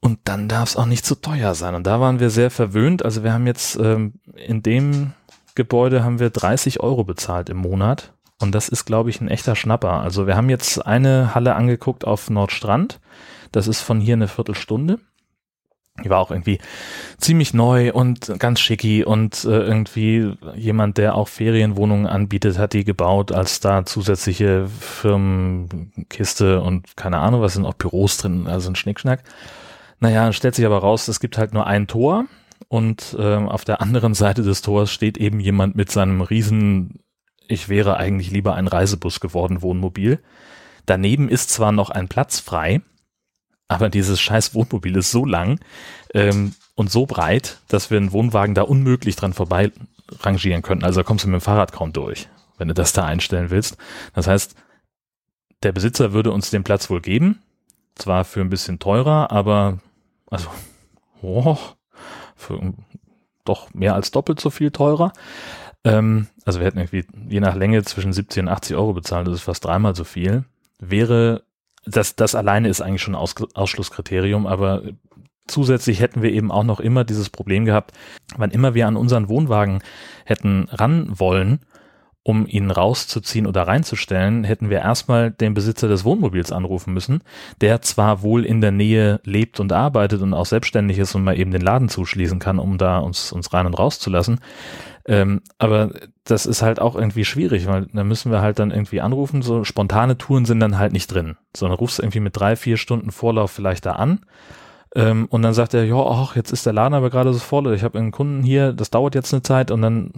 Und 0.01 0.19
dann 0.25 0.49
darf 0.49 0.69
es 0.69 0.77
auch 0.77 0.87
nicht 0.87 1.05
zu 1.05 1.15
teuer 1.15 1.55
sein. 1.55 1.75
Und 1.75 1.85
da 1.87 1.99
waren 1.99 2.19
wir 2.19 2.31
sehr 2.31 2.51
verwöhnt. 2.51 3.05
Also 3.05 3.23
wir 3.23 3.33
haben 3.33 3.45
jetzt 3.45 3.77
ähm, 3.77 4.13
in 4.35 4.63
dem 4.63 5.13
Gebäude 5.61 6.03
haben 6.03 6.17
wir 6.17 6.31
30 6.31 6.79
Euro 6.79 7.03
bezahlt 7.03 7.47
im 7.47 7.57
Monat 7.57 8.13
und 8.39 8.55
das 8.55 8.67
ist, 8.67 8.85
glaube 8.85 9.11
ich, 9.11 9.21
ein 9.21 9.27
echter 9.27 9.55
Schnapper. 9.55 10.01
Also 10.01 10.25
wir 10.25 10.35
haben 10.35 10.49
jetzt 10.49 10.83
eine 10.83 11.35
Halle 11.35 11.53
angeguckt 11.53 12.03
auf 12.03 12.31
Nordstrand. 12.31 12.99
Das 13.51 13.67
ist 13.67 13.81
von 13.81 13.99
hier 13.99 14.15
eine 14.15 14.27
Viertelstunde. 14.27 14.97
Die 16.03 16.09
war 16.09 16.17
auch 16.17 16.31
irgendwie 16.31 16.57
ziemlich 17.19 17.53
neu 17.53 17.93
und 17.93 18.39
ganz 18.39 18.59
schicki 18.59 19.03
und 19.03 19.45
äh, 19.45 19.49
irgendwie 19.49 20.35
jemand, 20.55 20.97
der 20.97 21.13
auch 21.13 21.27
Ferienwohnungen 21.27 22.07
anbietet, 22.07 22.57
hat 22.57 22.73
die 22.73 22.83
gebaut, 22.83 23.31
als 23.31 23.59
da 23.59 23.85
zusätzliche 23.85 24.65
Firmenkiste 24.67 26.61
und 26.61 26.97
keine 26.97 27.19
Ahnung, 27.19 27.41
was 27.41 27.53
sind 27.53 27.67
auch 27.67 27.75
Büros 27.75 28.17
drin, 28.17 28.47
also 28.47 28.71
ein 28.71 28.75
Schnickschnack. 28.75 29.21
Naja, 29.99 30.33
stellt 30.33 30.55
sich 30.55 30.65
aber 30.65 30.79
raus, 30.79 31.07
es 31.07 31.19
gibt 31.19 31.37
halt 31.37 31.53
nur 31.53 31.67
ein 31.67 31.85
Tor 31.85 32.25
und 32.67 33.15
äh, 33.17 33.35
auf 33.35 33.65
der 33.65 33.81
anderen 33.81 34.13
Seite 34.13 34.43
des 34.43 34.61
Tors 34.61 34.91
steht 34.91 35.17
eben 35.17 35.39
jemand 35.39 35.75
mit 35.75 35.91
seinem 35.91 36.21
riesen 36.21 37.01
ich 37.51 37.67
wäre 37.69 37.97
eigentlich 37.97 38.31
lieber 38.31 38.55
ein 38.55 38.67
Reisebus 38.67 39.19
geworden, 39.19 39.61
Wohnmobil. 39.61 40.23
Daneben 40.85 41.29
ist 41.29 41.49
zwar 41.49 41.71
noch 41.71 41.89
ein 41.89 42.07
Platz 42.07 42.39
frei, 42.39 42.81
aber 43.67 43.89
dieses 43.89 44.19
scheiß 44.21 44.53
Wohnmobil 44.53 44.95
ist 44.95 45.11
so 45.11 45.25
lang 45.25 45.59
ähm, 46.13 46.55
und 46.75 46.89
so 46.89 47.05
breit, 47.05 47.59
dass 47.67 47.91
wir 47.91 47.97
einen 47.97 48.13
Wohnwagen 48.13 48.55
da 48.55 48.63
unmöglich 48.63 49.15
dran 49.15 49.33
vorbei 49.33 49.71
rangieren 50.21 50.61
könnten. 50.61 50.85
Also 50.85 51.03
kommst 51.03 51.25
du 51.25 51.29
mit 51.29 51.41
dem 51.41 51.43
Fahrrad 51.43 51.71
kaum 51.71 51.93
durch, 51.93 52.29
wenn 52.57 52.69
du 52.69 52.73
das 52.73 52.93
da 52.93 53.05
einstellen 53.05 53.49
willst. 53.49 53.77
Das 54.13 54.27
heißt, 54.27 54.55
der 55.63 55.73
Besitzer 55.73 56.13
würde 56.13 56.31
uns 56.31 56.49
den 56.49 56.63
Platz 56.63 56.89
wohl 56.89 57.01
geben, 57.01 57.41
zwar 57.95 58.25
für 58.25 58.41
ein 58.41 58.49
bisschen 58.49 58.79
teurer, 58.79 59.31
aber 59.31 59.79
also 60.29 60.49
oh, 61.21 61.57
für 62.41 62.73
doch 63.45 63.73
mehr 63.73 63.95
als 63.95 64.11
doppelt 64.11 64.39
so 64.39 64.49
viel 64.49 64.71
teurer. 64.71 65.13
Ähm, 65.83 66.27
also 66.45 66.59
wir 66.59 66.67
hätten 66.67 66.79
irgendwie 66.79 67.05
je 67.29 67.39
nach 67.39 67.55
Länge 67.55 67.83
zwischen 67.83 68.13
70 68.13 68.43
und 68.43 68.49
80 68.49 68.75
Euro 68.75 68.93
bezahlt, 68.93 69.27
das 69.27 69.35
ist 69.35 69.41
fast 69.43 69.65
dreimal 69.65 69.95
so 69.95 70.03
viel. 70.03 70.43
Wäre, 70.79 71.43
das, 71.85 72.15
das 72.15 72.35
alleine 72.35 72.69
ist 72.69 72.81
eigentlich 72.81 73.01
schon 73.01 73.15
Aus, 73.15 73.35
Ausschlusskriterium, 73.53 74.45
aber 74.45 74.83
zusätzlich 75.47 75.99
hätten 75.99 76.21
wir 76.21 76.31
eben 76.31 76.51
auch 76.51 76.63
noch 76.63 76.79
immer 76.79 77.03
dieses 77.03 77.29
Problem 77.29 77.65
gehabt, 77.65 77.91
wann 78.37 78.51
immer 78.51 78.73
wir 78.73 78.87
an 78.87 78.97
unseren 78.97 79.27
Wohnwagen 79.29 79.81
hätten 80.25 80.67
ran 80.71 81.07
wollen, 81.19 81.59
um 82.23 82.45
ihn 82.45 82.69
rauszuziehen 82.69 83.47
oder 83.47 83.63
reinzustellen, 83.63 84.43
hätten 84.43 84.69
wir 84.69 84.79
erstmal 84.79 85.31
den 85.31 85.55
Besitzer 85.55 85.87
des 85.87 86.05
Wohnmobils 86.05 86.51
anrufen 86.51 86.93
müssen, 86.93 87.23
der 87.61 87.81
zwar 87.81 88.21
wohl 88.21 88.45
in 88.45 88.61
der 88.61 88.71
Nähe 88.71 89.19
lebt 89.23 89.59
und 89.59 89.73
arbeitet 89.73 90.21
und 90.21 90.33
auch 90.35 90.45
selbstständig 90.45 90.99
ist 90.99 91.15
und 91.15 91.23
mal 91.23 91.39
eben 91.39 91.51
den 91.51 91.61
Laden 91.61 91.89
zuschließen 91.89 92.37
kann, 92.37 92.59
um 92.59 92.77
da 92.77 92.99
uns, 92.99 93.31
uns 93.31 93.51
rein 93.53 93.65
und 93.65 93.73
rauszulassen. 93.73 94.39
Ähm, 95.07 95.41
aber 95.57 95.89
das 96.23 96.45
ist 96.45 96.61
halt 96.61 96.79
auch 96.79 96.95
irgendwie 96.95 97.25
schwierig, 97.25 97.65
weil 97.65 97.87
da 97.91 98.03
müssen 98.03 98.31
wir 98.31 98.41
halt 98.41 98.59
dann 98.59 98.69
irgendwie 98.69 99.01
anrufen. 99.01 99.41
So 99.41 99.63
spontane 99.63 100.17
Touren 100.17 100.45
sind 100.45 100.59
dann 100.59 100.77
halt 100.77 100.93
nicht 100.93 101.07
drin, 101.07 101.37
sondern 101.55 101.79
rufst 101.79 101.99
irgendwie 101.99 102.19
mit 102.19 102.37
drei, 102.37 102.55
vier 102.55 102.77
Stunden 102.77 103.11
Vorlauf 103.11 103.49
vielleicht 103.49 103.87
da 103.87 103.93
an. 103.93 104.19
Ähm, 104.93 105.25
und 105.29 105.41
dann 105.41 105.53
sagt 105.53 105.73
er, 105.73 105.85
ja, 105.85 105.95
ach, 105.95 106.35
jetzt 106.35 106.51
ist 106.51 106.67
der 106.67 106.73
Laden 106.73 106.93
aber 106.93 107.09
gerade 107.09 107.33
so 107.33 107.39
voll. 107.39 107.73
Ich 107.73 107.83
habe 107.83 107.97
einen 107.97 108.11
Kunden 108.11 108.43
hier, 108.43 108.73
das 108.73 108.91
dauert 108.91 109.15
jetzt 109.15 109.33
eine 109.33 109.41
Zeit 109.41 109.71
und 109.71 109.81
dann 109.81 110.11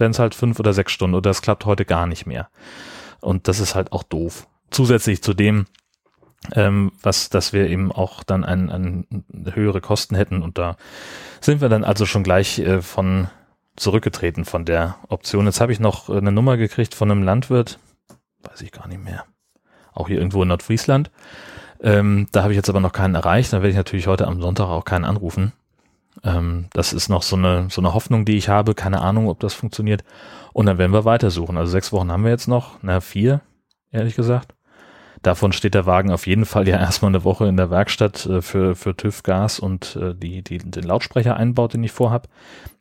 werden 0.00 0.12
es 0.12 0.18
halt 0.18 0.34
fünf 0.34 0.58
oder 0.58 0.72
sechs 0.72 0.92
Stunden 0.92 1.14
oder 1.14 1.30
es 1.30 1.42
klappt 1.42 1.64
heute 1.64 1.84
gar 1.84 2.06
nicht 2.06 2.26
mehr. 2.26 2.48
Und 3.20 3.48
das 3.48 3.60
ist 3.60 3.74
halt 3.74 3.92
auch 3.92 4.02
doof. 4.02 4.46
Zusätzlich 4.70 5.22
zu 5.22 5.34
dem, 5.34 5.66
ähm, 6.54 6.92
was, 7.02 7.28
dass 7.28 7.52
wir 7.52 7.68
eben 7.68 7.92
auch 7.92 8.22
dann 8.22 8.44
ein, 8.44 8.70
ein 8.70 9.24
höhere 9.52 9.80
Kosten 9.80 10.14
hätten 10.14 10.42
und 10.42 10.58
da 10.58 10.76
sind 11.40 11.60
wir 11.60 11.68
dann 11.68 11.84
also 11.84 12.06
schon 12.06 12.22
gleich 12.22 12.58
äh, 12.58 12.80
von 12.80 13.28
zurückgetreten 13.76 14.44
von 14.44 14.64
der 14.64 14.96
Option. 15.08 15.46
Jetzt 15.46 15.60
habe 15.60 15.72
ich 15.72 15.80
noch 15.80 16.08
eine 16.08 16.32
Nummer 16.32 16.56
gekriegt 16.56 16.94
von 16.94 17.10
einem 17.10 17.22
Landwirt, 17.22 17.78
weiß 18.42 18.62
ich 18.62 18.72
gar 18.72 18.88
nicht 18.88 19.02
mehr, 19.02 19.24
auch 19.92 20.08
hier 20.08 20.18
irgendwo 20.18 20.42
in 20.42 20.48
Nordfriesland. 20.48 21.10
Ähm, 21.82 22.26
da 22.32 22.42
habe 22.42 22.52
ich 22.52 22.56
jetzt 22.56 22.68
aber 22.68 22.80
noch 22.80 22.92
keinen 22.92 23.14
erreicht. 23.14 23.52
Da 23.52 23.58
werde 23.58 23.70
ich 23.70 23.76
natürlich 23.76 24.06
heute 24.06 24.26
am 24.26 24.40
Sonntag 24.40 24.66
auch 24.66 24.84
keinen 24.84 25.04
anrufen. 25.04 25.52
Ähm, 26.24 26.66
das 26.72 26.92
ist 26.92 27.08
noch 27.08 27.22
so 27.22 27.36
eine, 27.36 27.68
so 27.70 27.80
eine 27.80 27.94
Hoffnung, 27.94 28.24
die 28.24 28.36
ich 28.36 28.48
habe. 28.48 28.74
Keine 28.74 29.00
Ahnung, 29.00 29.28
ob 29.28 29.40
das 29.40 29.54
funktioniert. 29.54 30.04
Und 30.52 30.66
dann 30.66 30.78
werden 30.78 30.92
wir 30.92 31.04
weitersuchen. 31.04 31.56
Also 31.56 31.70
sechs 31.70 31.92
Wochen 31.92 32.10
haben 32.10 32.24
wir 32.24 32.30
jetzt 32.30 32.48
noch. 32.48 32.78
Na, 32.82 33.00
vier, 33.00 33.40
ehrlich 33.90 34.16
gesagt. 34.16 34.54
Davon 35.22 35.52
steht 35.52 35.74
der 35.74 35.86
Wagen 35.86 36.10
auf 36.10 36.26
jeden 36.26 36.46
Fall 36.46 36.66
ja 36.66 36.76
erstmal 36.80 37.10
eine 37.10 37.24
Woche 37.24 37.46
in 37.46 37.56
der 37.56 37.70
Werkstatt 37.70 38.26
äh, 38.26 38.42
für, 38.42 38.74
für 38.74 38.96
TÜV 38.96 39.22
Gas 39.22 39.60
und 39.60 39.96
äh, 39.96 40.14
die, 40.14 40.42
die, 40.42 40.58
den 40.58 40.84
Lautsprecher 40.84 41.36
einbaut, 41.36 41.74
den 41.74 41.84
ich 41.84 41.92
vorhab. 41.92 42.28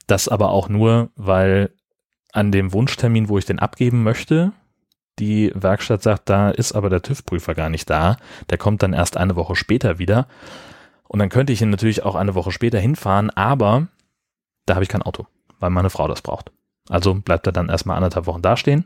Das 0.08 0.27
aber 0.27 0.50
auch 0.50 0.69
nur, 0.69 1.10
weil 1.15 1.72
an 2.31 2.51
dem 2.51 2.74
Wunschtermin, 2.74 3.29
wo 3.29 3.38
ich 3.38 3.46
den 3.46 3.60
abgeben 3.60 4.03
möchte, 4.03 4.53
die 5.19 5.51
Werkstatt 5.53 6.01
sagt, 6.01 6.29
da 6.29 6.50
ist 6.50 6.72
aber 6.72 6.89
der 6.89 7.01
TÜV-Prüfer 7.01 7.53
gar 7.53 7.69
nicht 7.69 7.89
da. 7.89 8.17
Der 8.50 8.58
kommt 8.58 8.81
dann 8.84 8.93
erst 8.93 9.17
eine 9.17 9.36
Woche 9.36 9.55
später 9.55 10.00
wieder. 10.00 10.27
Und 11.09 11.17
dann 11.17 11.29
könnte 11.29 11.51
ich 11.51 11.61
ihn 11.61 11.71
natürlich 11.71 12.03
auch 12.03 12.13
eine 12.13 12.35
Woche 12.35 12.51
später 12.51 12.79
hinfahren, 12.79 13.31
aber 13.31 13.87
da 14.67 14.75
habe 14.75 14.83
ich 14.83 14.89
kein 14.89 15.01
Auto, 15.01 15.25
weil 15.59 15.71
meine 15.71 15.89
Frau 15.89 16.07
das 16.07 16.21
braucht. 16.21 16.51
Also 16.87 17.15
bleibt 17.15 17.47
er 17.47 17.51
dann 17.51 17.67
erstmal 17.67 17.97
anderthalb 17.97 18.27
Wochen 18.27 18.43
dastehen. 18.43 18.85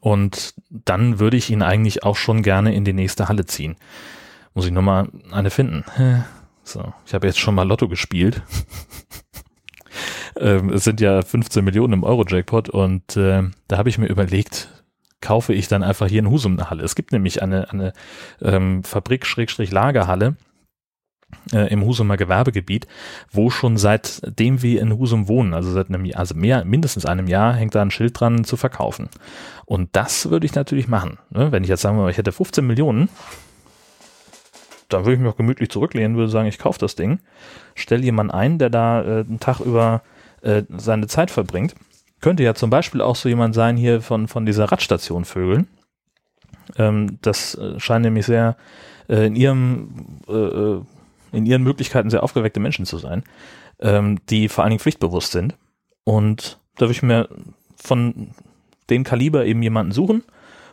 Und 0.00 0.54
dann 0.68 1.20
würde 1.20 1.36
ich 1.36 1.48
ihn 1.48 1.62
eigentlich 1.62 2.02
auch 2.02 2.16
schon 2.16 2.42
gerne 2.42 2.74
in 2.74 2.84
die 2.84 2.92
nächste 2.92 3.28
Halle 3.28 3.46
ziehen. 3.46 3.76
Muss 4.52 4.66
ich 4.66 4.72
nur 4.72 4.82
mal 4.82 5.08
eine 5.30 5.50
finden. 5.50 5.84
So, 6.68 6.92
ich 7.06 7.14
habe 7.14 7.28
jetzt 7.28 7.38
schon 7.38 7.54
mal 7.54 7.62
Lotto 7.62 7.86
gespielt. 7.86 8.42
ähm, 10.36 10.70
es 10.70 10.82
sind 10.82 11.00
ja 11.00 11.22
15 11.22 11.64
Millionen 11.64 11.92
im 11.92 12.02
Euro-Jackpot 12.02 12.68
und 12.70 13.16
äh, 13.16 13.44
da 13.68 13.78
habe 13.78 13.88
ich 13.88 13.98
mir 13.98 14.08
überlegt, 14.08 14.68
kaufe 15.20 15.54
ich 15.54 15.68
dann 15.68 15.84
einfach 15.84 16.08
hier 16.08 16.18
in 16.18 16.28
Husum 16.28 16.54
eine 16.54 16.68
Halle. 16.68 16.82
Es 16.82 16.96
gibt 16.96 17.12
nämlich 17.12 17.40
eine, 17.40 17.70
eine 17.70 17.92
ähm, 18.42 18.82
Fabrik-Lagerhalle, 18.82 20.34
äh, 21.52 21.72
im 21.72 21.84
Husumer 21.84 22.16
Gewerbegebiet, 22.16 22.86
wo 23.30 23.50
schon 23.50 23.76
seitdem 23.76 24.62
wir 24.62 24.80
in 24.80 24.96
Husum 24.96 25.28
wohnen, 25.28 25.54
also 25.54 25.70
seit 25.72 25.88
einem 25.88 26.04
Jahr, 26.04 26.20
also 26.20 26.34
mehr, 26.34 26.64
mindestens 26.64 27.06
einem 27.06 27.26
Jahr, 27.26 27.54
hängt 27.54 27.74
da 27.74 27.82
ein 27.82 27.90
Schild 27.90 28.18
dran 28.18 28.44
zu 28.44 28.56
verkaufen. 28.56 29.08
Und 29.64 29.90
das 29.92 30.30
würde 30.30 30.46
ich 30.46 30.54
natürlich 30.54 30.88
machen. 30.88 31.18
Ne? 31.30 31.52
Wenn 31.52 31.62
ich 31.62 31.68
jetzt 31.68 31.82
sagen 31.82 31.98
würde, 31.98 32.10
ich 32.10 32.18
hätte 32.18 32.32
15 32.32 32.66
Millionen, 32.66 33.08
dann 34.88 35.04
würde 35.04 35.14
ich 35.14 35.20
mich 35.20 35.28
auch 35.28 35.36
gemütlich 35.36 35.70
zurücklehnen, 35.70 36.16
würde 36.16 36.30
sagen, 36.30 36.48
ich 36.48 36.58
kaufe 36.58 36.78
das 36.78 36.94
Ding, 36.94 37.18
stelle 37.74 38.04
jemanden 38.04 38.32
ein, 38.32 38.58
der 38.58 38.70
da 38.70 39.02
äh, 39.02 39.20
einen 39.20 39.40
Tag 39.40 39.60
über 39.60 40.02
äh, 40.42 40.62
seine 40.76 41.08
Zeit 41.08 41.30
verbringt. 41.30 41.74
Könnte 42.20 42.42
ja 42.42 42.54
zum 42.54 42.70
Beispiel 42.70 43.00
auch 43.00 43.16
so 43.16 43.28
jemand 43.28 43.54
sein 43.54 43.76
hier 43.76 44.00
von, 44.00 44.28
von 44.28 44.46
dieser 44.46 44.66
Radstation 44.66 45.24
Vögeln. 45.24 45.68
Ähm, 46.78 47.18
das 47.22 47.56
äh, 47.56 47.78
scheint 47.78 48.04
nämlich 48.04 48.26
sehr 48.26 48.56
äh, 49.08 49.26
in 49.26 49.36
ihrem 49.36 50.20
äh, 50.28 50.32
äh 50.32 50.82
in 51.32 51.46
ihren 51.46 51.62
Möglichkeiten 51.62 52.10
sehr 52.10 52.22
aufgeweckte 52.22 52.60
Menschen 52.60 52.86
zu 52.86 52.98
sein, 52.98 53.24
ähm, 53.80 54.18
die 54.28 54.48
vor 54.48 54.64
allen 54.64 54.70
Dingen 54.70 54.80
pflichtbewusst 54.80 55.32
sind. 55.32 55.56
Und 56.04 56.58
da 56.76 56.82
würde 56.82 56.92
ich 56.92 57.02
mir 57.02 57.28
von 57.76 58.30
dem 58.90 59.04
Kaliber 59.04 59.44
eben 59.44 59.62
jemanden 59.62 59.92
suchen, 59.92 60.22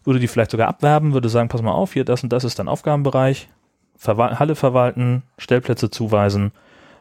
würde 0.03 0.19
die 0.19 0.27
vielleicht 0.27 0.51
sogar 0.51 0.67
abwerben, 0.67 1.13
würde 1.13 1.29
sagen, 1.29 1.49
pass 1.49 1.61
mal 1.61 1.71
auf, 1.71 1.93
hier, 1.93 2.05
das 2.05 2.23
und 2.23 2.31
das 2.31 2.43
ist 2.43 2.59
dein 2.59 2.67
Aufgabenbereich, 2.67 3.49
Verwal 3.95 4.39
Halle 4.39 4.55
verwalten, 4.55 5.23
Stellplätze 5.37 5.89
zuweisen, 5.89 6.51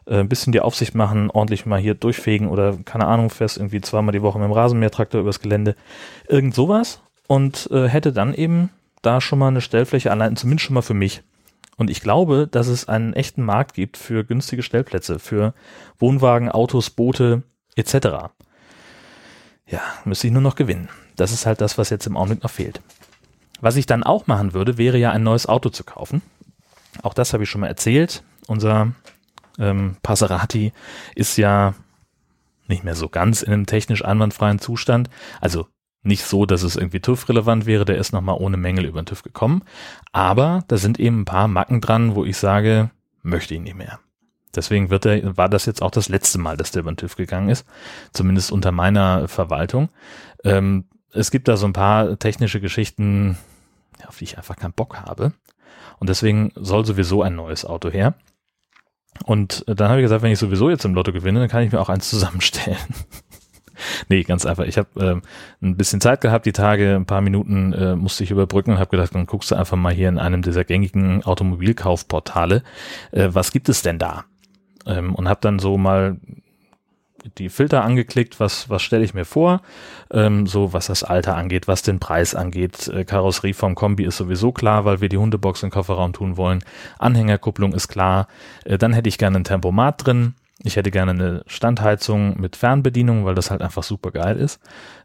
äh, 0.05 0.19
ein 0.19 0.29
bisschen 0.29 0.53
die 0.53 0.61
Aufsicht 0.61 0.95
machen, 0.95 1.29
ordentlich 1.29 1.65
mal 1.65 1.79
hier 1.79 1.95
durchfegen 1.95 2.47
oder 2.47 2.77
keine 2.85 3.05
Ahnung, 3.07 3.29
fest 3.29 3.57
irgendwie 3.57 3.81
zweimal 3.81 4.13
die 4.13 4.21
Woche 4.21 4.39
mit 4.39 4.47
dem 4.47 4.53
Rasenmähertraktor 4.53 5.21
übers 5.21 5.39
Gelände, 5.39 5.75
irgend 6.27 6.55
sowas 6.55 7.01
und 7.27 7.69
äh, 7.71 7.87
hätte 7.87 8.13
dann 8.13 8.33
eben 8.33 8.69
da 9.01 9.21
schon 9.21 9.39
mal 9.39 9.49
eine 9.49 9.61
Stellfläche 9.61 10.11
allein, 10.11 10.35
zumindest 10.35 10.65
schon 10.65 10.75
mal 10.75 10.81
für 10.81 10.93
mich. 10.93 11.23
Und 11.77 11.89
ich 11.89 12.01
glaube, 12.01 12.47
dass 12.49 12.67
es 12.67 12.87
einen 12.87 13.13
echten 13.13 13.43
Markt 13.43 13.73
gibt 13.73 13.97
für 13.97 14.23
günstige 14.23 14.63
Stellplätze, 14.63 15.19
für 15.19 15.53
Wohnwagen, 15.97 16.49
Autos, 16.49 16.89
Boote 16.89 17.43
etc. 17.75 17.93
Ja, 19.67 19.81
müsste 20.05 20.27
ich 20.27 20.33
nur 20.33 20.41
noch 20.41 20.55
gewinnen. 20.55 20.89
Das 21.15 21.31
ist 21.31 21.45
halt 21.45 21.61
das, 21.61 21.77
was 21.77 21.89
jetzt 21.89 22.07
im 22.07 22.17
Augenblick 22.17 22.43
noch 22.43 22.51
fehlt. 22.51 22.81
Was 23.61 23.75
ich 23.75 23.85
dann 23.85 24.03
auch 24.03 24.27
machen 24.27 24.53
würde, 24.53 24.77
wäre 24.77 24.97
ja 24.97 25.11
ein 25.11 25.23
neues 25.23 25.47
Auto 25.47 25.69
zu 25.69 25.83
kaufen. 25.83 26.21
Auch 27.01 27.13
das 27.13 27.33
habe 27.33 27.43
ich 27.43 27.49
schon 27.49 27.61
mal 27.61 27.67
erzählt. 27.67 28.23
Unser 28.47 28.93
ähm, 29.57 29.97
Passerati 30.03 30.73
ist 31.15 31.37
ja 31.37 31.73
nicht 32.67 32.83
mehr 32.83 32.95
so 32.95 33.09
ganz 33.09 33.41
in 33.41 33.53
einem 33.53 33.65
technisch 33.65 34.03
einwandfreien 34.03 34.59
Zustand. 34.59 35.09
Also 35.41 35.67
nicht 36.03 36.25
so, 36.25 36.45
dass 36.45 36.63
es 36.63 36.75
irgendwie 36.75 36.99
TÜV-relevant 36.99 37.65
wäre, 37.65 37.85
der 37.85 37.97
ist 37.97 38.11
nochmal 38.11 38.37
ohne 38.39 38.57
Mängel 38.57 38.85
über 38.85 39.01
den 39.01 39.05
TÜV 39.05 39.23
gekommen. 39.23 39.63
Aber 40.11 40.63
da 40.67 40.77
sind 40.77 40.99
eben 40.99 41.21
ein 41.21 41.25
paar 41.25 41.47
Macken 41.47 41.81
dran, 41.81 42.15
wo 42.15 42.25
ich 42.25 42.37
sage, 42.37 42.91
möchte 43.21 43.55
ich 43.55 43.61
nicht 43.61 43.75
mehr. 43.75 43.99
Deswegen 44.55 44.89
wird 44.89 45.05
er, 45.05 45.35
war 45.37 45.49
das 45.49 45.65
jetzt 45.65 45.81
auch 45.81 45.91
das 45.91 46.09
letzte 46.09 46.37
Mal, 46.37 46.57
dass 46.57 46.71
der 46.71 46.81
über 46.81 46.91
den 46.91 46.97
TÜV 46.97 47.15
gegangen 47.15 47.49
ist. 47.49 47.65
Zumindest 48.11 48.51
unter 48.51 48.71
meiner 48.71 49.27
Verwaltung. 49.27 49.89
Ähm, 50.43 50.85
es 51.11 51.31
gibt 51.31 51.47
da 51.47 51.57
so 51.57 51.65
ein 51.65 51.73
paar 51.73 52.19
technische 52.19 52.59
Geschichten, 52.59 53.37
auf 54.07 54.17
die 54.17 54.25
ich 54.25 54.37
einfach 54.37 54.55
keinen 54.55 54.73
Bock 54.73 54.97
habe. 54.97 55.33
Und 55.99 56.09
deswegen 56.09 56.51
soll 56.55 56.85
sowieso 56.85 57.23
ein 57.23 57.35
neues 57.35 57.65
Auto 57.65 57.89
her. 57.89 58.15
Und 59.25 59.63
dann 59.67 59.89
habe 59.89 60.01
ich 60.01 60.05
gesagt, 60.05 60.23
wenn 60.23 60.31
ich 60.31 60.39
sowieso 60.39 60.69
jetzt 60.69 60.85
im 60.85 60.95
Lotto 60.95 61.13
gewinne, 61.13 61.39
dann 61.39 61.49
kann 61.49 61.63
ich 61.63 61.71
mir 61.71 61.79
auch 61.79 61.89
eins 61.89 62.09
zusammenstellen. 62.09 62.77
nee, 64.09 64.23
ganz 64.23 64.45
einfach. 64.45 64.65
Ich 64.65 64.77
habe 64.77 64.87
ähm, 64.99 65.21
ein 65.61 65.77
bisschen 65.77 66.01
Zeit 66.01 66.21
gehabt, 66.21 66.45
die 66.45 66.51
Tage, 66.51 66.95
ein 66.95 67.05
paar 67.05 67.21
Minuten 67.21 67.73
äh, 67.73 67.95
musste 67.95 68.23
ich 68.23 68.31
überbrücken 68.31 68.71
und 68.71 68.79
habe 68.79 68.91
gedacht, 68.91 69.13
dann 69.15 69.25
guckst 69.25 69.51
du 69.51 69.55
einfach 69.55 69.77
mal 69.77 69.93
hier 69.93 70.09
in 70.09 70.19
einem 70.19 70.41
dieser 70.41 70.63
gängigen 70.63 71.23
Automobilkaufportale, 71.23 72.63
äh, 73.11 73.29
was 73.31 73.51
gibt 73.51 73.69
es 73.69 73.81
denn 73.81 73.99
da? 73.99 74.25
Ähm, 74.85 75.15
und 75.15 75.29
habe 75.29 75.39
dann 75.41 75.59
so 75.59 75.77
mal 75.77 76.17
die 77.37 77.49
Filter 77.49 77.83
angeklickt, 77.83 78.39
was, 78.39 78.69
was 78.69 78.81
stelle 78.81 79.03
ich 79.03 79.13
mir 79.13 79.25
vor, 79.25 79.61
ähm, 80.11 80.47
so 80.47 80.73
was 80.73 80.87
das 80.87 81.03
Alter 81.03 81.35
angeht, 81.35 81.67
was 81.67 81.81
den 81.81 81.99
Preis 81.99 82.35
angeht. 82.35 82.87
Äh, 82.87 83.05
Karosserie 83.05 83.53
vom 83.53 83.75
Kombi 83.75 84.03
ist 84.03 84.17
sowieso 84.17 84.51
klar, 84.51 84.85
weil 84.85 85.01
wir 85.01 85.09
die 85.09 85.17
Hundebox 85.17 85.61
den 85.61 85.69
Kofferraum 85.69 86.13
tun 86.13 86.37
wollen. 86.37 86.63
Anhängerkupplung 86.99 87.73
ist 87.73 87.87
klar. 87.87 88.27
Äh, 88.65 88.77
dann 88.77 88.93
hätte 88.93 89.09
ich 89.09 89.17
gerne 89.17 89.37
ein 89.37 89.43
Tempomat 89.43 90.05
drin. 90.05 90.35
Ich 90.61 90.75
hätte 90.75 90.91
gerne 90.91 91.11
eine 91.11 91.43
Standheizung 91.47 92.39
mit 92.39 92.55
Fernbedienung, 92.55 93.25
weil 93.25 93.35
das 93.35 93.49
halt 93.49 93.61
einfach 93.61 93.83
super 93.83 94.11
geil 94.11 94.37
ist, 94.37 94.59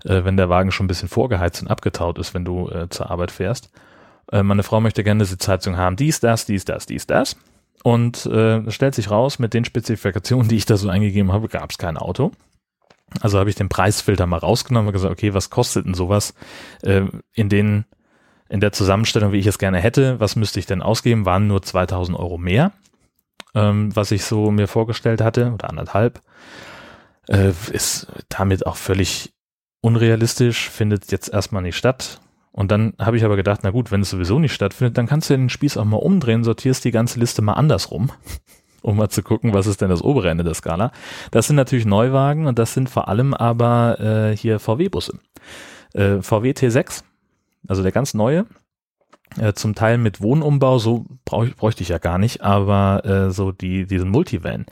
äh, 0.04 0.24
wenn 0.24 0.36
der 0.36 0.48
Wagen 0.48 0.70
schon 0.70 0.84
ein 0.84 0.88
bisschen 0.88 1.08
vorgeheizt 1.08 1.62
und 1.62 1.68
abgetaut 1.68 2.18
ist, 2.18 2.34
wenn 2.34 2.44
du 2.44 2.68
äh, 2.68 2.88
zur 2.90 3.10
Arbeit 3.10 3.30
fährst. 3.30 3.70
Äh, 4.30 4.42
meine 4.42 4.62
Frau 4.62 4.80
möchte 4.80 5.02
gerne 5.02 5.18
eine 5.18 5.24
Sitzheizung 5.24 5.76
haben. 5.76 5.96
Dies, 5.96 6.20
das, 6.20 6.44
dies, 6.44 6.64
das, 6.64 6.86
dies, 6.86 7.06
das. 7.06 7.36
Und 7.82 8.26
äh, 8.26 8.70
stellt 8.70 8.94
sich 8.94 9.10
raus, 9.10 9.38
mit 9.38 9.54
den 9.54 9.64
Spezifikationen, 9.64 10.48
die 10.48 10.56
ich 10.56 10.66
da 10.66 10.76
so 10.76 10.88
eingegeben 10.88 11.32
habe, 11.32 11.48
gab 11.48 11.70
es 11.70 11.78
kein 11.78 11.96
Auto. 11.96 12.32
Also 13.20 13.38
habe 13.38 13.48
ich 13.48 13.56
den 13.56 13.70
Preisfilter 13.70 14.26
mal 14.26 14.38
rausgenommen 14.38 14.88
und 14.88 14.92
gesagt, 14.92 15.12
okay, 15.12 15.32
was 15.32 15.48
kostet 15.48 15.86
denn 15.86 15.94
sowas 15.94 16.34
äh, 16.82 17.02
in 17.32 17.48
den 17.48 17.84
in 18.50 18.60
der 18.60 18.72
Zusammenstellung, 18.72 19.32
wie 19.32 19.38
ich 19.38 19.46
es 19.46 19.58
gerne 19.58 19.78
hätte, 19.78 20.20
was 20.20 20.34
müsste 20.34 20.58
ich 20.58 20.64
denn 20.64 20.80
ausgeben, 20.80 21.26
waren 21.26 21.48
nur 21.48 21.60
2000 21.60 22.18
Euro 22.18 22.38
mehr 22.38 22.72
ähm, 23.54 23.94
was 23.94 24.10
ich 24.10 24.24
so 24.24 24.50
mir 24.50 24.68
vorgestellt 24.68 25.20
hatte, 25.20 25.52
oder 25.52 25.68
anderthalb, 25.68 26.20
äh, 27.28 27.52
ist 27.72 28.06
damit 28.28 28.66
auch 28.66 28.76
völlig 28.76 29.32
unrealistisch, 29.80 30.68
findet 30.70 31.10
jetzt 31.12 31.32
erstmal 31.32 31.62
nicht 31.62 31.76
statt. 31.76 32.20
Und 32.52 32.72
dann 32.72 32.94
habe 32.98 33.16
ich 33.16 33.24
aber 33.24 33.36
gedacht, 33.36 33.60
na 33.62 33.70
gut, 33.70 33.92
wenn 33.92 34.00
es 34.00 34.10
sowieso 34.10 34.38
nicht 34.38 34.52
stattfindet, 34.52 34.98
dann 34.98 35.06
kannst 35.06 35.30
du 35.30 35.36
den 35.36 35.48
Spieß 35.48 35.76
auch 35.76 35.84
mal 35.84 35.98
umdrehen, 35.98 36.42
sortierst 36.42 36.84
die 36.84 36.90
ganze 36.90 37.20
Liste 37.20 37.42
mal 37.42 37.52
andersrum, 37.52 38.10
um 38.82 38.96
mal 38.96 39.08
zu 39.10 39.22
gucken, 39.22 39.54
was 39.54 39.66
ist 39.66 39.80
denn 39.80 39.90
das 39.90 40.02
obere 40.02 40.30
Ende 40.30 40.44
der 40.44 40.54
Skala. 40.54 40.90
Das 41.30 41.46
sind 41.46 41.56
natürlich 41.56 41.86
Neuwagen 41.86 42.46
und 42.46 42.58
das 42.58 42.74
sind 42.74 42.90
vor 42.90 43.08
allem 43.08 43.34
aber 43.34 44.00
äh, 44.00 44.36
hier 44.36 44.58
VW-Busse. 44.58 45.18
Äh, 45.94 46.20
VW 46.20 46.50
T6, 46.50 47.04
also 47.68 47.82
der 47.82 47.92
ganz 47.92 48.14
neue, 48.14 48.46
äh, 49.36 49.52
zum 49.52 49.74
Teil 49.74 49.98
mit 49.98 50.20
Wohnumbau, 50.20 50.78
so 50.78 51.04
brauch, 51.24 51.46
bräuchte 51.56 51.82
ich 51.82 51.90
ja 51.90 51.98
gar 51.98 52.18
nicht, 52.18 52.42
aber 52.42 53.04
äh, 53.04 53.30
so 53.30 53.52
die, 53.52 53.86
diesen 53.86 54.10
Multivan. 54.10 54.66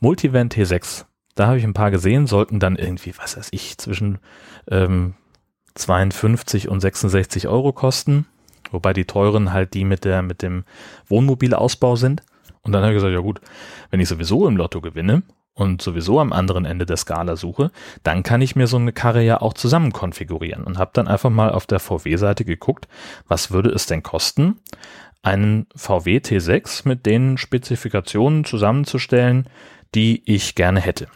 Multivan 0.00 0.48
T6, 0.48 1.04
da 1.34 1.46
habe 1.46 1.58
ich 1.58 1.64
ein 1.64 1.74
paar 1.74 1.90
gesehen, 1.90 2.26
sollten 2.26 2.60
dann 2.60 2.76
irgendwie, 2.76 3.14
was 3.16 3.36
weiß 3.36 3.48
ich, 3.52 3.78
zwischen 3.78 4.18
ähm, 4.70 5.14
52 5.74 6.68
und 6.68 6.80
66 6.80 7.48
Euro 7.48 7.72
kosten, 7.72 8.26
wobei 8.70 8.92
die 8.92 9.04
teuren 9.04 9.52
halt 9.52 9.74
die 9.74 9.84
mit 9.84 10.04
der, 10.04 10.22
mit 10.22 10.42
dem 10.42 10.64
Wohnmobilausbau 11.08 11.96
sind. 11.96 12.22
Und 12.62 12.72
dann 12.72 12.82
habe 12.82 12.92
ich 12.92 12.96
gesagt, 12.96 13.14
ja 13.14 13.20
gut, 13.20 13.40
wenn 13.90 14.00
ich 14.00 14.08
sowieso 14.08 14.46
im 14.46 14.56
Lotto 14.56 14.80
gewinne 14.80 15.22
und 15.54 15.82
sowieso 15.82 16.20
am 16.20 16.32
anderen 16.32 16.64
Ende 16.64 16.86
der 16.86 16.96
Skala 16.96 17.36
suche, 17.36 17.70
dann 18.02 18.22
kann 18.22 18.40
ich 18.40 18.56
mir 18.56 18.66
so 18.66 18.76
eine 18.76 18.92
Karre 18.92 19.22
ja 19.22 19.40
auch 19.40 19.54
zusammen 19.54 19.92
konfigurieren 19.92 20.64
und 20.64 20.78
habe 20.78 20.90
dann 20.94 21.08
einfach 21.08 21.30
mal 21.30 21.50
auf 21.50 21.66
der 21.66 21.80
VW-Seite 21.80 22.44
geguckt, 22.44 22.88
was 23.28 23.50
würde 23.50 23.70
es 23.70 23.86
denn 23.86 24.02
kosten, 24.02 24.60
einen 25.22 25.66
VW 25.74 26.18
T6 26.18 26.88
mit 26.88 27.04
den 27.04 27.36
Spezifikationen 27.36 28.44
zusammenzustellen, 28.44 29.48
die 29.94 30.22
ich 30.24 30.54
gerne 30.54 30.80
hätte 30.80 31.08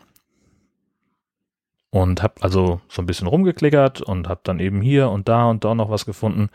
und 1.95 2.25
habe 2.25 2.35
also 2.41 2.81
so 2.89 3.01
ein 3.03 3.07
bisschen 3.07 3.29
rumgeklickert 3.29 4.01
und 4.01 4.29
habe 4.29 4.41
dann 4.43 4.59
eben 4.59 4.81
hier 4.81 5.11
und 5.11 5.29
da 5.29 5.49
und 5.49 5.63
da 5.63 5.77
noch 5.77 5.91
was 5.91 6.05
gefunden. 6.05 6.49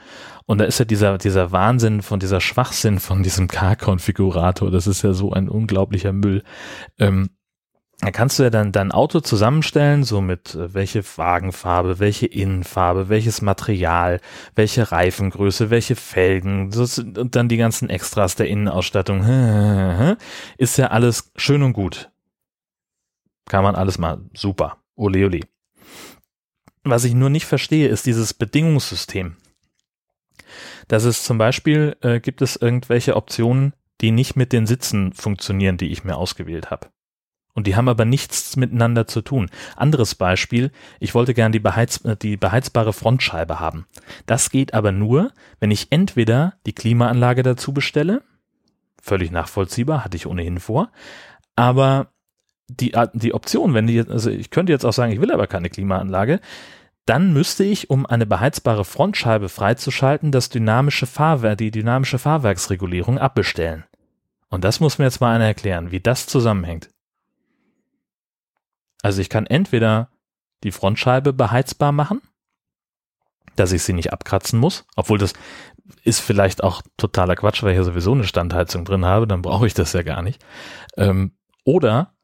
Und 0.46 0.58
da 0.58 0.66
ist 0.66 0.80
ja 0.80 0.86
dieser, 0.86 1.18
dieser 1.18 1.54
Wahnsinn 1.54 2.02
von 2.02 2.20
dieser 2.20 2.42
Schwachsinn 2.42 3.00
von 3.00 3.24
diesem 3.24 3.48
Car-Konfigurator. 3.48 4.70
Das 4.70 4.86
ist 4.86 5.02
ja 5.02 5.14
so 5.14 5.32
ein 5.32 5.48
unglaublicher 5.48 6.12
Müll. 6.12 6.44
Ähm, 7.00 7.30
da 8.01 8.12
kannst 8.12 8.39
du 8.39 8.44
ja 8.44 8.50
dann 8.50 8.72
dein 8.72 8.94
Auto 8.94 9.20
zusammenstellen, 9.20 10.03
so 10.03 10.22
mit 10.22 10.56
äh, 10.56 10.74
welche 10.74 11.03
Wagenfarbe, 11.18 12.00
welche 12.00 12.27
Innenfarbe, 12.27 13.10
welches 13.10 13.41
Material, 13.41 14.22
welche 14.56 14.91
Reifengröße, 14.91 15.70
welche 15.70 15.98
Felgen 15.98 16.72
und 16.74 17.36
dann 17.36 17.50
die 17.50 17.58
ganzen 17.58 17.89
Extras 17.89 18.36
der 18.36 18.48
Innenausstattung. 18.48 19.24
Ist 20.58 20.77
ja 20.77 20.88
alles 20.88 21.32
schön 21.36 21.62
und 21.62 21.74
gut. 21.74 22.10
Kann 23.50 23.63
man 23.63 23.75
alles 23.75 23.98
mal 23.98 24.22
super. 24.34 24.77
Ole, 24.96 25.25
ole. 25.25 25.41
Was 26.84 27.03
ich 27.03 27.13
nur 27.13 27.29
nicht 27.29 27.46
verstehe, 27.46 27.89
ist 27.89 28.06
dieses 28.06 28.34
Bedingungssystem. 28.34 29.36
Dass 30.88 31.03
es 31.03 31.24
zum 31.24 31.38
Beispiel 31.38 31.98
äh, 32.01 32.20
gibt 32.20 32.41
es 32.41 32.56
irgendwelche 32.56 33.15
Optionen, 33.15 33.74
die 34.01 34.12
nicht 34.12 34.36
mit 34.36 34.53
den 34.53 34.65
Sitzen 34.65 35.13
funktionieren, 35.13 35.77
die 35.77 35.91
ich 35.91 36.03
mir 36.03 36.15
ausgewählt 36.15 36.72
habe. 36.72 36.88
Und 37.60 37.68
die 37.68 37.75
haben 37.75 37.89
aber 37.89 38.06
nichts 38.06 38.56
miteinander 38.56 39.06
zu 39.06 39.22
tun. 39.22 39.50
Anderes 39.75 40.16
Beispiel, 40.16 40.72
ich 41.01 41.13
wollte 41.13 41.34
gern 41.34 41.51
die, 41.51 41.60
beheiz 41.60 42.06
äh, 42.06 42.16
die 42.16 42.38
beheizbare 42.38 42.94
Frontscheibe 42.94 43.60
haben. 43.60 43.86
Das 44.25 44.50
geht 44.50 44.74
aber 44.74 44.94
nur, 44.94 45.34
wenn 45.60 45.70
ich 45.70 45.88
entweder 45.89 46.54
die 46.66 46.72
Klimaanlage 46.72 47.44
dazu 47.44 47.74
bestelle, 47.74 48.22
völlig 49.01 49.32
nachvollziehbar, 49.32 50.06
hatte 50.06 50.16
ich 50.16 50.25
ohnehin 50.25 50.62
vor, 50.62 50.89
aber 51.58 52.13
die, 52.70 52.94
die 53.12 53.34
Option, 53.34 53.74
wenn 53.74 53.88
die 53.88 54.00
also 54.08 54.30
ich 54.30 54.51
könnte 54.51 54.72
jetzt 54.72 54.86
auch 54.86 54.94
sagen, 54.94 55.12
ich 55.12 55.20
will 55.20 55.34
aber 55.34 55.48
keine 55.48 55.70
Klimaanlage, 55.70 56.39
dann 57.06 57.34
müsste 57.34 57.66
ich, 57.66 57.89
um 57.89 58.06
eine 58.06 58.25
beheizbare 58.25 58.86
Frontscheibe 58.86 59.50
freizuschalten, 59.50 60.32
das 60.32 60.48
dynamische 60.48 61.08
Fahrwerk, 61.08 61.58
die 61.58 61.72
dynamische 61.72 62.19
Fahrwerksregulierung 62.19 63.17
abbestellen. 63.17 63.84
Und 64.48 64.63
das 64.63 64.80
muss 64.80 64.98
mir 64.98 65.06
jetzt 65.06 65.19
mal 65.19 65.36
einer 65.36 65.48
erklären, 65.48 65.91
wie 65.91 66.00
das 66.00 66.26
zusammenhängt. 66.26 66.89
Also 69.02 69.22
ich 69.22 69.30
kann 69.30 69.46
entweder 69.46 70.10
die 70.64 70.72
Frontscheibe 70.72 71.34
beheizbar 71.34 71.92
machen, 71.92 72.22
dass 73.56 73.72
ich 73.72 73.84
sie 73.84 73.94
nicht 73.94 74.14
abkratzen 74.14 74.60
muss, 74.60 74.86
obwohl 74.96 75.18
das 75.18 75.34
ist 76.04 76.20
vielleicht 76.20 76.64
auch 76.64 76.82
totaler 76.98 77.36
Quatsch, 77.36 77.64
weil 77.64 77.72
ich 77.72 77.78
ja 77.78 77.84
sowieso 77.84 78.14
eine 78.14 78.24
Standheizung 78.26 78.86
drin 78.86 79.06
habe, 79.06 79.28
dann 79.28 79.42
brauche 79.42 79.68
ich 79.68 79.74
das 79.74 79.94
ja 79.94 80.04
gar 80.04 80.22
nicht. 80.22 80.44
Ähm, 80.98 81.34
oder 81.64 82.16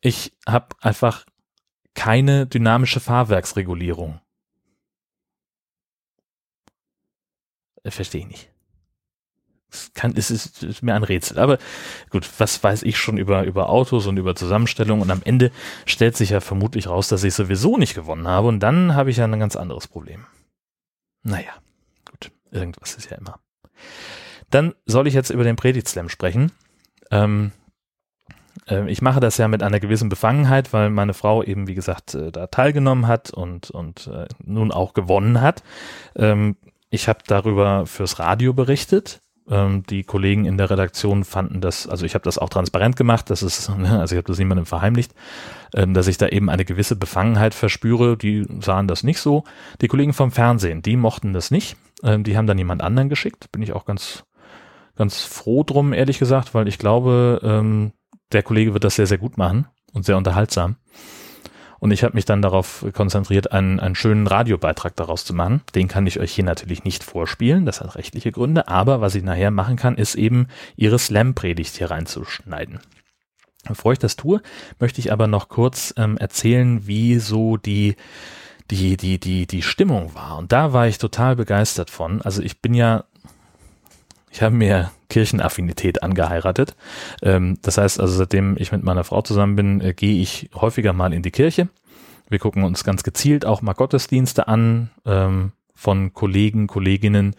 ich 0.00 0.36
habe 0.46 0.68
einfach 0.80 1.24
keine 1.94 2.46
dynamische 2.46 3.00
Fahrwerksregulierung. 3.00 4.20
Äh, 7.82 7.90
verstehe 7.90 8.22
ich 8.22 8.26
nicht. 8.26 8.55
Kann, 9.94 10.14
es 10.16 10.30
ist, 10.30 10.62
ist, 10.62 10.82
mir 10.82 10.94
ein 10.94 11.02
Rätsel. 11.02 11.38
Aber 11.38 11.58
gut, 12.10 12.28
was 12.38 12.62
weiß 12.62 12.82
ich 12.82 12.98
schon 12.98 13.18
über, 13.18 13.44
über 13.44 13.68
Autos 13.68 14.06
und 14.06 14.16
über 14.16 14.34
Zusammenstellung 14.34 15.00
und 15.00 15.10
am 15.10 15.22
Ende 15.24 15.50
stellt 15.84 16.16
sich 16.16 16.30
ja 16.30 16.40
vermutlich 16.40 16.88
raus, 16.88 17.08
dass 17.08 17.24
ich 17.24 17.34
sowieso 17.34 17.76
nicht 17.76 17.94
gewonnen 17.94 18.28
habe 18.28 18.48
und 18.48 18.60
dann 18.60 18.94
habe 18.94 19.10
ich 19.10 19.16
ja 19.16 19.24
ein 19.24 19.40
ganz 19.40 19.56
anderes 19.56 19.88
Problem. 19.88 20.26
Naja, 21.22 21.52
gut, 22.10 22.30
irgendwas 22.50 22.94
ist 22.94 23.10
ja 23.10 23.16
immer. 23.16 23.40
Dann 24.50 24.74
soll 24.86 25.06
ich 25.06 25.14
jetzt 25.14 25.30
über 25.30 25.44
den 25.44 25.56
Predigt-Slam 25.56 26.08
sprechen. 26.08 26.52
Ähm, 27.10 27.52
äh, 28.68 28.90
ich 28.90 29.02
mache 29.02 29.20
das 29.20 29.38
ja 29.38 29.48
mit 29.48 29.62
einer 29.62 29.80
gewissen 29.80 30.08
Befangenheit, 30.08 30.72
weil 30.72 30.90
meine 30.90 31.14
Frau 31.14 31.42
eben, 31.42 31.66
wie 31.66 31.74
gesagt, 31.74 32.14
äh, 32.14 32.30
da 32.30 32.46
teilgenommen 32.46 33.06
hat 33.06 33.30
und, 33.30 33.70
und 33.70 34.06
äh, 34.08 34.26
nun 34.44 34.72
auch 34.72 34.94
gewonnen 34.94 35.40
hat. 35.40 35.62
Ähm, 36.14 36.56
ich 36.90 37.08
habe 37.08 37.20
darüber 37.26 37.86
fürs 37.86 38.18
Radio 38.18 38.52
berichtet. 38.52 39.20
Ähm, 39.48 39.84
die 39.88 40.02
Kollegen 40.02 40.44
in 40.44 40.58
der 40.58 40.70
Redaktion 40.70 41.24
fanden 41.24 41.60
das, 41.60 41.86
also 41.86 42.04
ich 42.04 42.14
habe 42.14 42.24
das 42.24 42.38
auch 42.38 42.48
transparent 42.48 42.96
gemacht, 42.96 43.30
das 43.30 43.42
ist, 43.42 43.68
ne, 43.76 44.00
also 44.00 44.14
ich 44.14 44.18
habe 44.18 44.26
das 44.26 44.38
niemandem 44.38 44.66
verheimlicht, 44.66 45.14
ähm, 45.74 45.94
dass 45.94 46.08
ich 46.08 46.18
da 46.18 46.28
eben 46.28 46.50
eine 46.50 46.64
gewisse 46.64 46.96
Befangenheit 46.96 47.54
verspüre. 47.54 48.16
Die 48.16 48.46
sahen 48.60 48.88
das 48.88 49.02
nicht 49.02 49.20
so. 49.20 49.44
Die 49.80 49.88
Kollegen 49.88 50.12
vom 50.12 50.30
Fernsehen, 50.30 50.82
die 50.82 50.96
mochten 50.96 51.32
das 51.32 51.50
nicht. 51.50 51.76
Ähm, 52.02 52.24
die 52.24 52.36
haben 52.36 52.46
dann 52.46 52.58
jemand 52.58 52.82
anderen 52.82 53.08
geschickt. 53.08 53.50
Bin 53.52 53.62
ich 53.62 53.72
auch 53.72 53.84
ganz, 53.84 54.24
ganz 54.96 55.22
froh 55.22 55.62
drum, 55.62 55.92
ehrlich 55.92 56.18
gesagt, 56.18 56.54
weil 56.54 56.68
ich 56.68 56.78
glaube, 56.78 57.92
der 58.32 58.42
Kollege 58.42 58.72
wird 58.72 58.84
das 58.84 58.96
sehr, 58.96 59.06
sehr 59.06 59.18
gut 59.18 59.36
machen 59.36 59.66
und 59.92 60.04
sehr 60.04 60.16
unterhaltsam. 60.16 60.76
Und 61.86 61.92
ich 61.92 62.02
habe 62.02 62.16
mich 62.16 62.24
dann 62.24 62.42
darauf 62.42 62.84
konzentriert, 62.94 63.52
einen, 63.52 63.78
einen 63.78 63.94
schönen 63.94 64.26
Radiobeitrag 64.26 64.96
daraus 64.96 65.24
zu 65.24 65.34
machen. 65.34 65.60
Den 65.76 65.86
kann 65.86 66.04
ich 66.08 66.18
euch 66.18 66.32
hier 66.32 66.42
natürlich 66.42 66.82
nicht 66.82 67.04
vorspielen, 67.04 67.64
das 67.64 67.80
hat 67.80 67.94
rechtliche 67.94 68.32
Gründe, 68.32 68.66
aber 68.66 69.00
was 69.00 69.14
ich 69.14 69.22
nachher 69.22 69.52
machen 69.52 69.76
kann, 69.76 69.96
ist 69.96 70.16
eben 70.16 70.48
ihre 70.74 70.98
Slam-Predigt 70.98 71.76
hier 71.76 71.92
reinzuschneiden. 71.92 72.80
Bevor 73.68 73.92
ich 73.92 74.00
das 74.00 74.16
tue, 74.16 74.42
möchte 74.80 74.98
ich 74.98 75.12
aber 75.12 75.28
noch 75.28 75.48
kurz 75.48 75.94
ähm, 75.96 76.16
erzählen, 76.16 76.88
wie 76.88 77.20
so 77.20 77.56
die, 77.56 77.94
die, 78.72 78.96
die, 78.96 79.20
die, 79.20 79.46
die 79.46 79.62
Stimmung 79.62 80.12
war. 80.16 80.38
Und 80.38 80.50
da 80.50 80.72
war 80.72 80.88
ich 80.88 80.98
total 80.98 81.36
begeistert 81.36 81.90
von. 81.90 82.20
Also 82.20 82.42
ich 82.42 82.60
bin 82.60 82.74
ja 82.74 83.04
ich 84.36 84.42
habe 84.42 84.54
mir 84.54 84.90
Kirchenaffinität 85.08 86.02
angeheiratet. 86.02 86.76
Ähm, 87.22 87.56
das 87.62 87.78
heißt 87.78 87.98
also, 87.98 88.12
seitdem 88.18 88.56
ich 88.58 88.70
mit 88.70 88.82
meiner 88.82 89.02
Frau 89.02 89.22
zusammen 89.22 89.56
bin, 89.56 89.80
äh, 89.80 89.94
gehe 89.94 90.20
ich 90.20 90.50
häufiger 90.54 90.92
mal 90.92 91.14
in 91.14 91.22
die 91.22 91.30
Kirche. 91.30 91.68
Wir 92.28 92.38
gucken 92.38 92.62
uns 92.62 92.84
ganz 92.84 93.02
gezielt 93.02 93.46
auch 93.46 93.62
mal 93.62 93.72
Gottesdienste 93.72 94.46
an 94.46 94.90
ähm, 95.06 95.52
von 95.74 96.12
Kollegen, 96.12 96.66
Kolleginnen, 96.66 97.34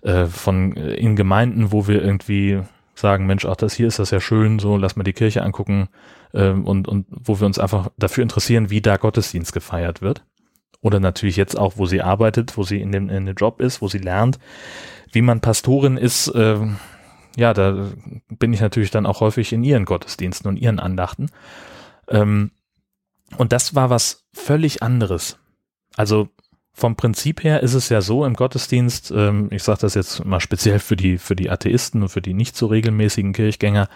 äh, 0.00 0.24
von 0.24 0.74
äh, 0.78 0.94
in 0.94 1.14
Gemeinden, 1.14 1.72
wo 1.72 1.86
wir 1.86 2.02
irgendwie 2.02 2.60
sagen, 2.94 3.26
Mensch, 3.26 3.44
ach, 3.44 3.56
das 3.56 3.74
hier 3.74 3.88
ist 3.88 3.98
das 3.98 4.10
ja 4.10 4.20
schön, 4.20 4.58
so 4.60 4.78
lass 4.78 4.96
mal 4.96 5.02
die 5.02 5.12
Kirche 5.12 5.42
angucken 5.42 5.88
ähm, 6.32 6.64
und, 6.64 6.88
und 6.88 7.06
wo 7.10 7.38
wir 7.38 7.46
uns 7.46 7.58
einfach 7.58 7.90
dafür 7.98 8.22
interessieren, 8.22 8.70
wie 8.70 8.80
da 8.80 8.96
Gottesdienst 8.96 9.52
gefeiert 9.52 10.00
wird. 10.00 10.24
Oder 10.80 11.00
natürlich 11.00 11.36
jetzt 11.36 11.58
auch, 11.58 11.74
wo 11.76 11.84
sie 11.84 12.00
arbeitet, 12.00 12.56
wo 12.56 12.62
sie 12.62 12.80
in 12.80 12.92
dem, 12.92 13.10
in 13.10 13.26
dem 13.26 13.36
Job 13.36 13.60
ist, 13.60 13.82
wo 13.82 13.88
sie 13.88 13.98
lernt, 13.98 14.38
wie 15.12 15.22
man 15.22 15.40
Pastorin 15.40 15.96
ist, 15.96 16.28
äh, 16.28 16.58
ja, 17.36 17.54
da 17.54 17.88
bin 18.28 18.52
ich 18.52 18.60
natürlich 18.60 18.90
dann 18.90 19.06
auch 19.06 19.20
häufig 19.20 19.52
in 19.52 19.64
ihren 19.64 19.84
Gottesdiensten 19.84 20.48
und 20.48 20.56
ihren 20.56 20.80
Andachten. 20.80 21.30
Ähm, 22.08 22.50
und 23.36 23.52
das 23.52 23.74
war 23.74 23.90
was 23.90 24.26
völlig 24.32 24.82
anderes. 24.82 25.38
Also 25.96 26.28
vom 26.72 26.96
Prinzip 26.96 27.44
her 27.44 27.62
ist 27.62 27.74
es 27.74 27.88
ja 27.88 28.00
so 28.00 28.24
im 28.24 28.34
Gottesdienst, 28.34 29.12
ähm, 29.14 29.48
ich 29.50 29.62
sage 29.62 29.80
das 29.82 29.94
jetzt 29.94 30.24
mal 30.24 30.40
speziell 30.40 30.78
für 30.78 30.96
die, 30.96 31.18
für 31.18 31.36
die 31.36 31.50
Atheisten 31.50 32.02
und 32.02 32.08
für 32.08 32.22
die 32.22 32.34
nicht 32.34 32.56
so 32.56 32.66
regelmäßigen 32.66 33.32
Kirchgänger, 33.32 33.88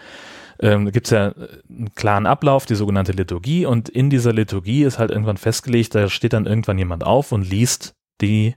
ähm, 0.61 0.91
gibt 0.93 1.07
es 1.07 1.11
ja 1.11 1.35
einen 1.69 1.95
klaren 1.95 2.27
Ablauf, 2.27 2.67
die 2.67 2.75
sogenannte 2.75 3.13
Liturgie, 3.13 3.67
und 3.67 3.89
in 3.89 4.11
dieser 4.11 4.33
Liturgie 4.33 4.85
ist 4.85 4.99
halt 4.99 5.11
irgendwann 5.11 5.37
festgelegt, 5.37 5.95
da 5.95 6.09
steht 6.09 6.33
dann 6.33 6.47
irgendwann 6.47 6.79
jemand 6.79 7.05
auf 7.05 7.33
und 7.33 7.49
liest 7.49 7.95
die 8.21 8.55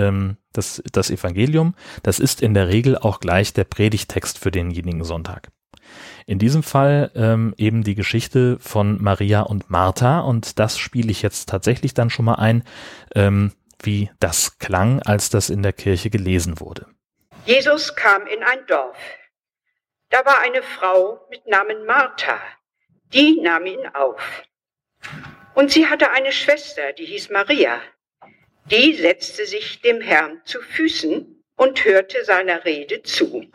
ähm, 0.00 0.36
das, 0.52 0.82
das 0.92 1.10
Evangelium, 1.10 1.74
das 2.02 2.18
ist 2.18 2.42
in 2.42 2.54
der 2.54 2.68
Regel 2.68 2.96
auch 2.96 3.20
gleich 3.20 3.52
der 3.52 3.64
Predigtext 3.64 4.38
für 4.38 4.50
denjenigen 4.50 5.04
Sonntag. 5.04 5.50
In 6.26 6.38
diesem 6.38 6.62
Fall 6.62 7.10
ähm, 7.14 7.54
eben 7.56 7.82
die 7.82 7.94
Geschichte 7.94 8.58
von 8.60 9.02
Maria 9.02 9.42
und 9.42 9.70
Martha 9.70 10.20
und 10.20 10.58
das 10.58 10.78
spiele 10.78 11.10
ich 11.10 11.22
jetzt 11.22 11.48
tatsächlich 11.48 11.94
dann 11.94 12.10
schon 12.10 12.24
mal 12.24 12.36
ein, 12.36 12.64
ähm, 13.14 13.52
wie 13.82 14.10
das 14.20 14.58
klang, 14.58 15.02
als 15.02 15.30
das 15.30 15.50
in 15.50 15.62
der 15.62 15.72
Kirche 15.72 16.10
gelesen 16.10 16.60
wurde. 16.60 16.86
Jesus 17.46 17.96
kam 17.96 18.26
in 18.26 18.42
ein 18.42 18.66
Dorf. 18.66 18.96
Da 20.10 20.24
war 20.24 20.40
eine 20.40 20.62
Frau 20.62 21.20
mit 21.30 21.46
Namen 21.46 21.86
Martha, 21.86 22.38
die 23.12 23.40
nahm 23.40 23.66
ihn 23.66 23.86
auf. 23.94 24.20
Und 25.54 25.70
sie 25.70 25.86
hatte 25.86 26.10
eine 26.10 26.32
Schwester, 26.32 26.92
die 26.92 27.06
hieß 27.06 27.30
Maria. 27.30 27.80
Die 28.70 28.94
setzte 28.94 29.46
sich 29.46 29.80
dem 29.80 30.00
Herrn 30.00 30.42
zu 30.44 30.62
Füßen 30.62 31.44
und 31.56 31.84
hörte 31.84 32.24
seiner 32.24 32.64
Rede 32.64 33.02
zu. 33.02 33.50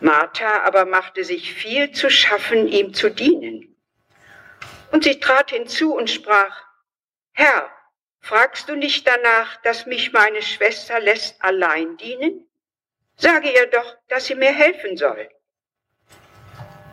Martha 0.00 0.62
aber 0.64 0.84
machte 0.84 1.24
sich 1.24 1.54
viel 1.54 1.90
zu 1.92 2.10
schaffen, 2.10 2.68
ihm 2.68 2.92
zu 2.92 3.08
dienen. 3.08 3.74
Und 4.90 5.04
sie 5.04 5.20
trat 5.20 5.52
hinzu 5.52 5.94
und 5.94 6.10
sprach, 6.10 6.54
Herr, 7.32 7.70
fragst 8.20 8.68
du 8.68 8.76
nicht 8.76 9.06
danach, 9.06 9.56
dass 9.62 9.86
mich 9.86 10.12
meine 10.12 10.42
Schwester 10.42 11.00
lässt 11.00 11.42
allein 11.42 11.96
dienen? 11.96 12.46
Sage 13.16 13.48
ihr 13.50 13.68
doch, 13.68 13.96
dass 14.08 14.26
sie 14.26 14.34
mir 14.34 14.52
helfen 14.52 14.98
soll. 14.98 15.30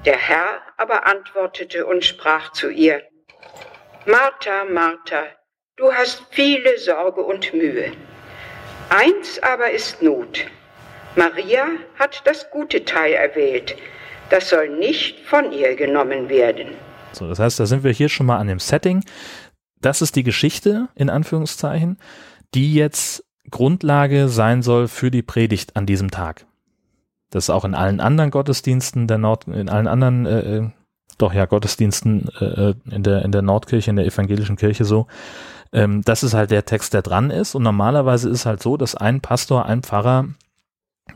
Der 0.06 0.18
Herr 0.18 0.62
aber 0.78 1.06
antwortete 1.06 1.86
und 1.86 2.06
sprach 2.06 2.54
zu 2.54 2.70
ihr, 2.70 3.06
Martha, 4.06 4.64
Martha, 4.64 5.28
du 5.80 5.92
hast 5.94 6.24
viele 6.30 6.78
Sorge 6.78 7.22
und 7.22 7.54
Mühe. 7.54 7.92
Eins 8.90 9.40
aber 9.42 9.72
ist 9.72 10.02
Not. 10.02 10.46
Maria 11.16 11.68
hat 11.98 12.22
das 12.26 12.50
gute 12.52 12.84
Teil 12.84 13.14
erwählt. 13.14 13.76
Das 14.30 14.50
soll 14.50 14.70
nicht 14.78 15.20
von 15.22 15.52
ihr 15.52 15.76
genommen 15.76 16.30
werden. 16.30 16.68
So, 17.14 17.28
das 17.28 17.40
heißt, 17.40 17.60
da 17.60 17.66
sind 17.66 17.84
wir 17.84 17.92
hier 17.92 18.10
schon 18.10 18.26
mal 18.26 18.38
an 18.38 18.48
dem 18.48 18.60
Setting. 18.60 19.04
Das 19.82 20.02
ist 20.02 20.16
die 20.16 20.24
Geschichte, 20.24 20.90
in 20.96 21.10
Anführungszeichen, 21.10 21.98
die 22.54 22.74
jetzt 22.74 23.24
Grundlage 23.50 24.28
sein 24.28 24.62
soll 24.62 24.88
für 24.88 25.10
die 25.10 25.24
Predigt 25.24 25.76
an 25.76 25.86
diesem 25.86 26.12
Tag. 26.12 26.46
Das 27.32 27.46
ist 27.46 27.50
auch 27.50 27.66
in 27.66 27.74
allen 27.74 28.00
anderen 28.00 28.32
Gottesdiensten 28.32 29.08
der 29.08 29.18
Nord, 29.18 29.48
in 29.48 29.70
allen 29.70 29.88
anderen, 29.88 30.26
äh, 30.26 30.58
äh 30.58 30.70
doch 31.18 31.34
ja, 31.34 31.46
Gottesdiensten 31.46 32.30
äh, 32.40 32.70
äh, 32.70 32.76
in 32.92 33.04
der, 33.04 33.24
in 33.24 33.32
der 33.32 33.42
Nordkirche, 33.42 33.90
in 33.90 33.98
der 33.98 34.06
evangelischen 34.06 34.56
Kirche 34.56 34.86
so. 34.86 35.08
Ähm, 35.72 36.02
das 36.04 36.24
ist 36.24 36.34
halt 36.34 36.52
der 36.52 36.66
Text, 36.66 36.94
der 36.94 37.02
dran 37.02 37.30
ist. 37.32 37.56
Und 37.56 37.64
normalerweise 37.64 38.30
ist 38.30 38.46
halt 38.46 38.62
so, 38.62 38.78
dass 38.78 38.96
ein 38.96 39.22
Pastor, 39.22 39.66
ein 39.66 39.84
Pfarrer 39.84 40.30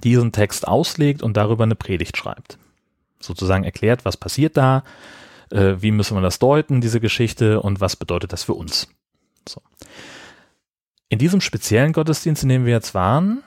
diesen 0.03 0.31
Text 0.31 0.67
auslegt 0.67 1.21
und 1.21 1.37
darüber 1.37 1.63
eine 1.63 1.75
Predigt 1.75 2.17
schreibt. 2.17 2.57
Sozusagen 3.19 3.63
erklärt, 3.63 4.05
was 4.05 4.17
passiert 4.17 4.57
da, 4.57 4.83
äh, 5.49 5.75
wie 5.79 5.91
müssen 5.91 6.17
wir 6.17 6.21
das 6.21 6.39
deuten, 6.39 6.81
diese 6.81 6.99
Geschichte 6.99 7.61
und 7.61 7.79
was 7.79 7.95
bedeutet 7.95 8.33
das 8.33 8.43
für 8.43 8.53
uns. 8.53 8.87
So. 9.47 9.61
In 11.09 11.19
diesem 11.19 11.41
speziellen 11.41 11.93
Gottesdienst, 11.93 12.43
in 12.43 12.49
dem 12.49 12.65
wir 12.65 12.73
jetzt 12.73 12.93
waren, 12.93 13.43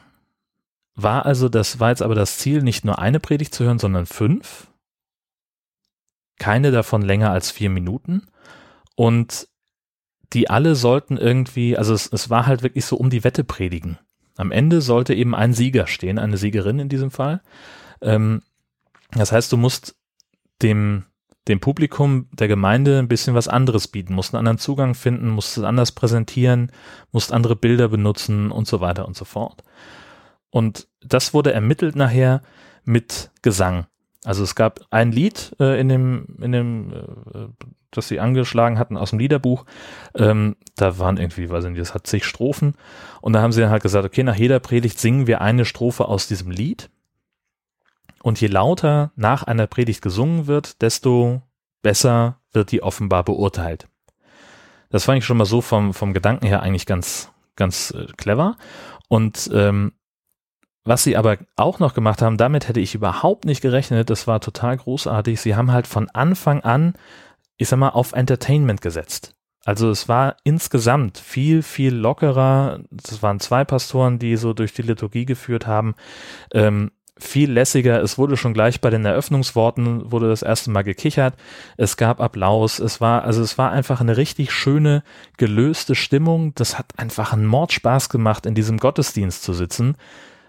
war 0.94 1.26
also 1.26 1.48
das, 1.48 1.78
war 1.78 1.90
jetzt 1.90 2.02
aber 2.02 2.14
das 2.14 2.38
Ziel, 2.38 2.62
nicht 2.62 2.84
nur 2.84 2.98
eine 2.98 3.20
Predigt 3.20 3.54
zu 3.54 3.64
hören, 3.64 3.78
sondern 3.78 4.06
fünf. 4.06 4.68
Keine 6.38 6.70
davon 6.70 7.02
länger 7.02 7.30
als 7.30 7.50
vier 7.50 7.70
Minuten. 7.70 8.26
Und 8.94 9.48
die 10.32 10.50
alle 10.50 10.74
sollten 10.74 11.16
irgendwie, 11.16 11.76
also 11.76 11.94
es, 11.94 12.06
es 12.12 12.30
war 12.30 12.46
halt 12.46 12.62
wirklich 12.62 12.84
so 12.84 12.96
um 12.96 13.10
die 13.10 13.24
Wette 13.24 13.44
predigen. 13.44 13.98
Am 14.36 14.52
Ende 14.52 14.80
sollte 14.80 15.14
eben 15.14 15.34
ein 15.34 15.54
Sieger 15.54 15.86
stehen, 15.86 16.18
eine 16.18 16.36
Siegerin 16.36 16.78
in 16.78 16.88
diesem 16.88 17.10
Fall. 17.10 17.42
Ähm, 18.02 18.42
das 19.12 19.32
heißt, 19.32 19.50
du 19.52 19.56
musst 19.56 19.96
dem, 20.62 21.04
dem 21.48 21.60
Publikum 21.60 22.28
der 22.32 22.48
Gemeinde 22.48 22.98
ein 22.98 23.08
bisschen 23.08 23.34
was 23.34 23.48
anderes 23.48 23.88
bieten, 23.88 24.14
musst 24.14 24.34
einen 24.34 24.40
anderen 24.40 24.58
Zugang 24.58 24.94
finden, 24.94 25.28
musst 25.28 25.56
es 25.56 25.64
anders 25.64 25.92
präsentieren, 25.92 26.72
musst 27.12 27.32
andere 27.32 27.56
Bilder 27.56 27.88
benutzen 27.88 28.50
und 28.50 28.66
so 28.66 28.80
weiter 28.80 29.06
und 29.06 29.16
so 29.16 29.24
fort. 29.24 29.62
Und 30.50 30.88
das 31.00 31.34
wurde 31.34 31.52
ermittelt 31.52 31.96
nachher 31.96 32.42
mit 32.84 33.30
Gesang. 33.42 33.86
Also 34.24 34.42
es 34.42 34.54
gab 34.54 34.80
ein 34.90 35.12
Lied 35.12 35.54
äh, 35.60 35.80
in 35.80 35.88
dem, 35.88 36.36
in 36.40 36.52
dem, 36.52 36.92
äh, 36.92 37.46
das 37.96 38.08
sie 38.08 38.20
angeschlagen 38.20 38.78
hatten 38.78 38.96
aus 38.96 39.10
dem 39.10 39.18
Liederbuch. 39.18 39.64
Ähm, 40.14 40.56
da 40.76 40.98
waren 40.98 41.16
irgendwie, 41.16 41.50
weiß 41.50 41.64
ich 41.64 41.70
nicht, 41.70 41.80
das 41.80 41.94
hat 41.94 42.06
zig 42.06 42.24
Strophen. 42.24 42.74
Und 43.20 43.32
da 43.32 43.42
haben 43.42 43.52
sie 43.52 43.60
dann 43.60 43.70
halt 43.70 43.82
gesagt, 43.82 44.04
okay, 44.04 44.22
nach 44.22 44.36
jeder 44.36 44.60
Predigt 44.60 44.98
singen 44.98 45.26
wir 45.26 45.40
eine 45.40 45.64
Strophe 45.64 46.06
aus 46.06 46.28
diesem 46.28 46.50
Lied. 46.50 46.90
Und 48.22 48.40
je 48.40 48.48
lauter 48.48 49.12
nach 49.16 49.44
einer 49.44 49.66
Predigt 49.66 50.02
gesungen 50.02 50.46
wird, 50.46 50.82
desto 50.82 51.42
besser 51.82 52.40
wird 52.52 52.72
die 52.72 52.82
offenbar 52.82 53.22
beurteilt. 53.22 53.88
Das 54.90 55.04
fand 55.04 55.18
ich 55.18 55.24
schon 55.24 55.36
mal 55.36 55.44
so 55.44 55.60
vom, 55.60 55.94
vom 55.94 56.12
Gedanken 56.12 56.46
her 56.46 56.62
eigentlich 56.62 56.86
ganz, 56.86 57.30
ganz 57.54 57.92
äh, 57.92 58.06
clever. 58.16 58.56
Und 59.08 59.50
ähm, 59.52 59.92
was 60.86 61.02
sie 61.02 61.16
aber 61.16 61.38
auch 61.56 61.80
noch 61.80 61.94
gemacht 61.94 62.22
haben, 62.22 62.36
damit 62.36 62.68
hätte 62.68 62.78
ich 62.78 62.94
überhaupt 62.94 63.44
nicht 63.44 63.60
gerechnet, 63.60 64.08
das 64.08 64.28
war 64.28 64.40
total 64.40 64.76
großartig. 64.76 65.40
Sie 65.40 65.56
haben 65.56 65.72
halt 65.72 65.88
von 65.88 66.08
Anfang 66.10 66.60
an, 66.60 66.94
ich 67.56 67.68
sag 67.68 67.78
mal, 67.78 67.90
auf 67.90 68.12
Entertainment 68.12 68.80
gesetzt. 68.80 69.34
Also 69.64 69.90
es 69.90 70.08
war 70.08 70.36
insgesamt 70.44 71.18
viel, 71.18 71.62
viel 71.62 71.94
lockerer. 71.94 72.80
Es 73.02 73.22
waren 73.22 73.40
zwei 73.40 73.64
Pastoren, 73.64 74.18
die 74.18 74.36
so 74.36 74.52
durch 74.52 74.72
die 74.72 74.82
Liturgie 74.82 75.26
geführt 75.26 75.66
haben. 75.66 75.94
Ähm, 76.52 76.92
viel 77.18 77.50
lässiger. 77.50 78.00
Es 78.00 78.18
wurde 78.18 78.36
schon 78.36 78.54
gleich 78.54 78.80
bei 78.80 78.90
den 78.90 79.04
Eröffnungsworten 79.04 80.12
wurde 80.12 80.28
das 80.28 80.42
erste 80.42 80.70
Mal 80.70 80.82
gekichert. 80.82 81.34
Es 81.76 81.96
gab 81.96 82.20
Applaus. 82.20 82.78
Es 82.78 83.00
war, 83.00 83.24
also 83.24 83.42
es 83.42 83.58
war 83.58 83.72
einfach 83.72 84.00
eine 84.00 84.16
richtig 84.16 84.52
schöne, 84.52 85.02
gelöste 85.36 85.94
Stimmung. 85.94 86.54
Das 86.54 86.78
hat 86.78 86.86
einfach 86.96 87.32
einen 87.32 87.46
Mordspaß 87.46 88.08
gemacht, 88.08 88.46
in 88.46 88.54
diesem 88.54 88.78
Gottesdienst 88.78 89.42
zu 89.42 89.52
sitzen 89.52 89.96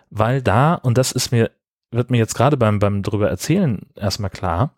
weil 0.09 0.41
da, 0.41 0.75
und 0.75 0.97
das 0.97 1.11
ist 1.11 1.31
mir, 1.31 1.51
wird 1.91 2.11
mir 2.11 2.17
jetzt 2.17 2.35
gerade 2.35 2.57
beim, 2.57 2.79
beim 2.79 3.03
drüber 3.03 3.29
erzählen 3.29 3.81
erstmal 3.95 4.29
klar, 4.29 4.73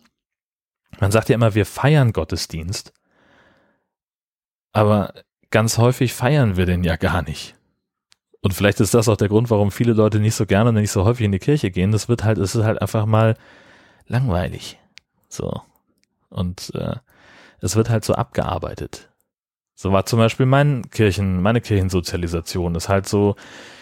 man 1.00 1.12
sagt 1.12 1.30
ja 1.30 1.36
immer, 1.36 1.56
wir 1.56 1.66
feiern 1.66 2.14
Gottesdienst, 2.14 2.94
aber 4.72 5.14
ganz 5.52 5.78
häufig 5.78 6.14
feiern 6.14 6.58
wir 6.58 6.66
den 6.66 6.84
ja 6.84 6.96
gar 6.96 7.22
nicht. 7.22 7.56
Und 8.42 8.54
vielleicht 8.54 8.80
ist 8.80 8.94
das 8.94 9.10
auch 9.10 9.18
der 9.18 9.28
Grund, 9.28 9.50
warum 9.50 9.72
viele 9.72 9.94
Leute 9.94 10.20
nicht 10.20 10.36
so 10.36 10.46
gerne 10.46 10.70
und 10.70 10.76
nicht 10.76 10.92
so 10.92 11.04
häufig 11.04 11.26
in 11.26 11.32
die 11.32 11.40
Kirche 11.40 11.72
gehen. 11.72 11.92
Das 11.92 12.08
wird 12.08 12.24
halt, 12.24 12.38
es 12.38 12.56
ist 12.56 12.64
halt 12.64 12.82
einfach 12.82 13.06
mal 13.06 13.36
langweilig. 14.08 14.80
So. 15.28 15.62
Und 16.30 16.72
äh, 16.76 16.96
es 17.60 17.76
wird 17.76 17.90
halt 17.90 18.06
so 18.06 18.14
abgearbeitet. 18.14 19.09
So 19.82 19.94
war 19.94 20.06
zum 20.06 20.20
Beispiel 20.20 20.46
mein 20.46 20.90
Kirchen, 20.90 21.42
meine 21.42 21.62
Kirchensozialisation. 21.62 22.76
Ist 22.76 22.90
halt 22.90 23.08
so, 23.08 23.38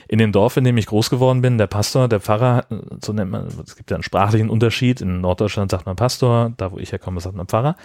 in 0.08 0.20
dem 0.20 0.32
Dorf, 0.32 0.56
in 0.56 0.64
dem 0.64 0.78
ich 0.78 0.86
groß 0.86 1.10
geworden 1.10 1.42
bin, 1.42 1.58
der 1.58 1.66
Pastor, 1.66 2.08
der 2.08 2.20
Pfarrer, 2.20 2.68
so 3.04 3.14
nennt 3.14 3.32
man, 3.32 3.48
es 3.48 3.76
gibt 3.76 3.90
ja 3.90 3.96
einen 3.96 4.04
sprachlichen 4.04 4.52
Unterschied. 4.52 5.02
In 5.02 5.22
Norddeutschland 5.22 5.72
sagt 5.72 5.88
man 5.88 5.96
Pastor, 5.96 6.54
da 6.56 6.72
wo 6.72 6.78
ich 6.78 6.92
herkomme, 6.92 7.20
sagt 7.20 7.36
man 7.36 7.48
Pfarrer. 7.48 7.78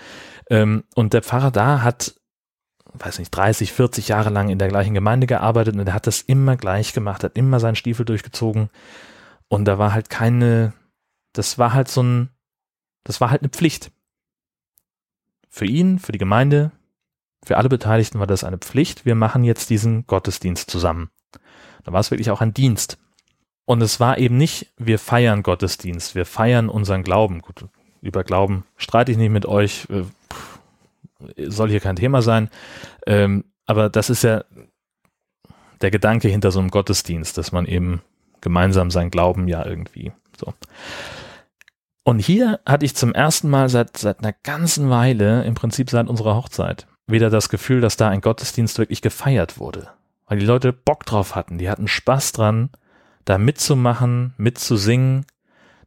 Ähm, 0.51 0.85
und 0.95 1.15
der 1.15 1.23
Pfarrer 1.23 1.51
da 1.51 1.81
hat, 1.81 2.15
weiß 2.93 3.19
nicht, 3.19 3.31
30, 3.31 3.73
40 3.73 4.09
Jahre 4.09 4.29
lang 4.29 4.51
in 4.51 4.59
der 4.59 4.69
gleichen 4.69 4.93
Gemeinde 4.93 5.27
gearbeitet 5.27 5.75
und 5.75 5.89
er 5.89 5.95
hat 5.95 6.07
das 6.07 6.21
immer 6.21 6.59
gleich 6.59 6.93
gemacht, 6.93 7.25
hat 7.25 7.39
immer 7.39 7.61
seinen 7.61 7.77
Stiefel 7.77 8.05
durchgezogen. 8.05 8.69
Und 9.49 9.65
da 9.65 9.79
war 9.79 9.95
halt 9.95 10.11
keine, 10.11 10.75
das 11.33 11.57
war 11.57 11.73
halt 11.73 11.89
so 11.89 12.03
ein, 12.03 12.29
das 13.05 13.23
war 13.23 13.31
halt 13.31 13.41
eine 13.41 13.49
Pflicht. 13.49 13.91
Für 15.49 15.65
ihn, 15.65 15.99
für 15.99 16.13
die 16.13 16.19
Gemeinde, 16.19 16.73
für 17.45 17.57
alle 17.57 17.69
Beteiligten 17.69 18.19
war 18.19 18.27
das 18.27 18.45
eine 18.45 18.59
Pflicht. 18.59 19.05
Wir 19.05 19.15
machen 19.15 19.45
jetzt 19.45 19.71
diesen 19.71 20.07
Gottesdienst 20.07 20.71
zusammen. 20.71 21.11
Da 21.85 21.93
war 21.93 22.01
es 22.01 22.11
wirklich 22.11 22.31
auch 22.31 22.41
ein 22.41 22.55
Dienst. 22.55 22.99
Und 23.65 23.81
es 23.83 24.01
war 24.01 24.19
eben 24.19 24.37
nicht, 24.37 24.73
wir 24.77 24.99
feiern 24.99 25.43
Gottesdienst, 25.43 26.15
wir 26.15 26.27
feiern 26.27 26.69
unseren 26.69 27.03
Glauben. 27.03 27.41
Gut, 27.41 27.67
über 28.01 28.25
Glauben 28.25 28.65
streite 28.77 29.13
ich 29.13 29.19
nicht 29.19 29.31
mit 29.31 29.47
euch, 29.47 29.87
äh, 29.91 30.05
soll 31.49 31.71
hier 31.71 31.81
kein 31.81 31.97
Thema 31.97 32.23
sein. 32.23 32.51
Ähm, 33.07 33.45
aber 33.67 33.89
das 33.89 34.11
ist 34.11 34.23
ja 34.23 34.45
der 35.81 35.91
Gedanke 35.91 36.29
hinter 36.29 36.51
so 36.51 36.61
einem 36.61 36.71
Gottesdienst, 36.71 37.39
dass 37.39 37.53
man 37.53 37.67
eben 37.67 38.03
gemeinsam 38.41 38.91
sein 38.91 39.11
Glauben 39.11 39.49
ja 39.49 39.65
irgendwie 39.65 40.13
so. 40.37 40.53
Und 42.05 42.19
hier 42.19 42.61
hatte 42.67 42.85
ich 42.85 42.97
zum 42.97 43.15
ersten 43.15 43.49
Mal 43.49 43.69
seit, 43.69 43.97
seit 43.97 44.19
einer 44.21 44.35
ganzen 44.43 44.91
Weile, 44.91 45.45
im 45.45 45.55
Prinzip 45.55 45.89
seit 45.89 46.09
unserer 46.09 46.35
Hochzeit, 46.35 46.89
wieder 47.13 47.31
das 47.31 47.49
Gefühl, 47.49 47.81
dass 47.81 47.97
da 47.97 48.09
ein 48.09 48.21
Gottesdienst 48.21 48.79
wirklich 48.79 49.03
gefeiert 49.03 49.59
wurde 49.59 49.89
weil 50.33 50.39
die 50.39 50.47
Leute 50.47 50.73
Bock 50.73 51.05
drauf 51.05 51.35
hatten. 51.35 51.59
Die 51.59 51.69
hatten 51.69 51.89
Spaß 51.89 52.33
dran, 52.33 52.71
da 53.27 53.37
mitzumachen, 53.37 54.33
mitzusingen. 54.39 55.27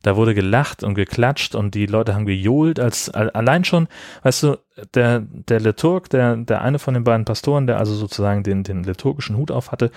Da 0.04 0.16
wurde 0.16 0.36
gelacht 0.36 0.84
und 0.84 0.94
geklatscht 0.94 1.56
und 1.56 1.74
die 1.74 1.88
Leute 1.88 2.14
haben 2.14 2.28
gejohlt, 2.28 2.80
als 2.80 3.10
allein 3.10 3.64
schon, 3.64 3.88
weißt 4.22 4.44
du, 4.44 4.60
der, 4.94 5.22
der 5.22 5.60
Liturg, 5.60 6.12
der, 6.12 6.36
der 6.38 6.62
eine 6.62 6.78
von 6.78 6.94
den 6.94 7.04
beiden 7.04 7.26
Pastoren, 7.26 7.66
der 7.66 7.80
also 7.80 7.96
sozusagen 7.96 8.44
den, 8.44 8.62
den 8.62 8.84
liturgischen 8.84 9.36
Hut 9.36 9.50
auf 9.50 9.72
hatte, 9.72 9.90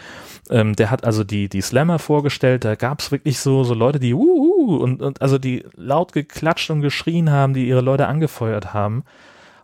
ähm, 0.49 0.75
der 0.77 0.91
hat 0.91 1.05
also 1.05 1.25
die, 1.25 1.51
die 1.51 1.61
Slammer 1.61 1.99
vorgestellt, 1.99 2.65
da 2.65 2.75
gab 2.75 3.01
es 3.01 3.13
wirklich 3.13 3.39
so, 3.39 3.65
so 3.65 3.75
Leute, 3.75 3.99
die 3.99 4.15
uh, 4.15 4.79
und, 4.79 5.03
und 5.03 5.21
also 5.21 5.37
die 5.37 5.67
laut 5.77 6.15
geklatscht 6.15 6.71
und 6.71 6.81
geschrien 6.81 7.31
haben, 7.31 7.53
die 7.53 7.69
ihre 7.69 7.83
Leute 7.83 8.07
angefeuert 8.07 8.73
haben. 8.73 9.05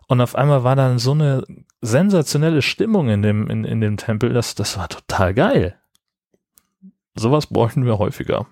Und 0.07 0.21
auf 0.21 0.35
einmal 0.35 0.63
war 0.63 0.75
dann 0.75 0.99
so 0.99 1.11
eine 1.11 1.43
sensationelle 1.81 2.61
Stimmung 2.61 3.09
in 3.09 3.21
dem, 3.21 3.49
in, 3.49 3.63
in 3.63 3.81
dem 3.81 3.97
Tempel, 3.97 4.33
das, 4.33 4.55
das 4.55 4.77
war 4.77 4.87
total 4.87 5.33
geil. 5.33 5.75
Sowas 7.15 7.47
bräuchten 7.47 7.85
wir 7.85 7.97
häufiger 7.97 8.45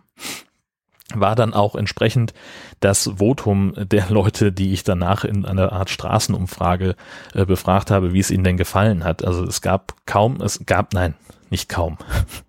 war 1.14 1.36
dann 1.36 1.54
auch 1.54 1.76
entsprechend 1.76 2.34
das 2.80 3.12
Votum 3.18 3.74
der 3.78 4.10
Leute, 4.10 4.52
die 4.52 4.74
ich 4.74 4.84
danach 4.84 5.24
in 5.24 5.46
einer 5.46 5.72
Art 5.72 5.90
Straßenumfrage 5.90 6.96
äh, 7.34 7.46
befragt 7.46 7.92
habe, 7.92 8.14
wie 8.14 8.20
es 8.20 8.32
ihnen 8.32 8.44
denn 8.44 8.58
gefallen 8.58 9.04
hat. 9.04 9.24
Also 9.24 9.44
es 9.44 9.62
gab 9.62 9.94
kaum, 10.06 10.42
es 10.42 10.66
gab, 10.66 10.94
nein, 10.94 11.16
nicht 11.50 11.70
kaum. 11.70 11.98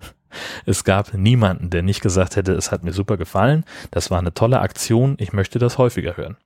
es 0.67 0.85
gab 0.85 1.15
niemanden, 1.15 1.71
der 1.71 1.83
nicht 1.83 2.01
gesagt 2.01 2.37
hätte, 2.37 2.53
es 2.53 2.73
hat 2.73 2.85
mir 2.85 2.93
super 2.93 3.17
gefallen, 3.17 3.65
das 3.91 4.11
war 4.11 4.19
eine 4.19 4.35
tolle 4.35 4.61
Aktion, 4.61 5.17
ich 5.19 5.33
möchte 5.33 5.59
das 5.59 5.79
häufiger 5.79 6.17
hören. 6.17 6.37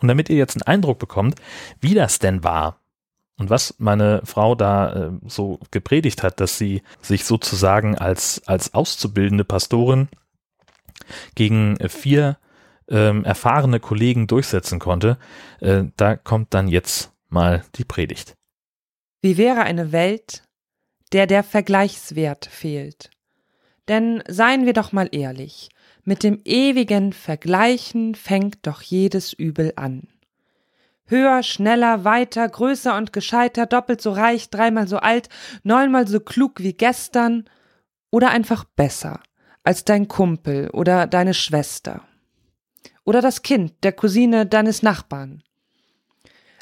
Und 0.00 0.08
damit 0.08 0.28
ihr 0.28 0.36
jetzt 0.36 0.56
einen 0.56 0.62
Eindruck 0.62 0.98
bekommt, 0.98 1.40
wie 1.80 1.94
das 1.94 2.18
denn 2.18 2.44
war 2.44 2.80
und 3.38 3.50
was 3.50 3.74
meine 3.78 4.22
Frau 4.24 4.54
da 4.54 4.92
äh, 4.92 5.10
so 5.26 5.58
gepredigt 5.70 6.22
hat, 6.22 6.40
dass 6.40 6.58
sie 6.58 6.82
sich 7.02 7.24
sozusagen 7.24 7.96
als, 7.96 8.42
als 8.46 8.74
auszubildende 8.74 9.44
Pastorin 9.44 10.08
gegen 11.34 11.76
vier 11.88 12.38
ähm, 12.88 13.24
erfahrene 13.24 13.80
Kollegen 13.80 14.26
durchsetzen 14.26 14.78
konnte, 14.78 15.18
äh, 15.60 15.84
da 15.96 16.16
kommt 16.16 16.54
dann 16.54 16.68
jetzt 16.68 17.12
mal 17.28 17.64
die 17.74 17.84
Predigt. 17.84 18.34
Wie 19.22 19.36
wäre 19.36 19.62
eine 19.62 19.92
Welt, 19.92 20.42
der 21.12 21.26
der 21.26 21.42
Vergleichswert 21.42 22.46
fehlt? 22.46 23.10
Denn 23.88 24.22
seien 24.28 24.66
wir 24.66 24.72
doch 24.72 24.92
mal 24.92 25.08
ehrlich, 25.12 25.68
mit 26.06 26.22
dem 26.22 26.40
ewigen 26.44 27.12
Vergleichen 27.12 28.14
fängt 28.14 28.66
doch 28.66 28.80
jedes 28.80 29.32
Übel 29.34 29.72
an. 29.76 30.08
Höher, 31.04 31.42
schneller, 31.42 32.04
weiter, 32.04 32.48
größer 32.48 32.96
und 32.96 33.12
gescheiter, 33.12 33.66
doppelt 33.66 34.00
so 34.00 34.12
reich, 34.12 34.48
dreimal 34.48 34.88
so 34.88 34.96
alt, 34.96 35.28
neunmal 35.62 36.08
so 36.08 36.20
klug 36.20 36.60
wie 36.62 36.72
gestern 36.72 37.44
oder 38.10 38.30
einfach 38.30 38.64
besser 38.64 39.20
als 39.62 39.84
dein 39.84 40.08
Kumpel 40.08 40.70
oder 40.70 41.06
deine 41.06 41.34
Schwester 41.34 42.02
oder 43.04 43.20
das 43.20 43.42
Kind 43.42 43.72
der 43.82 43.92
Cousine 43.92 44.46
deines 44.46 44.82
Nachbarn. 44.82 45.42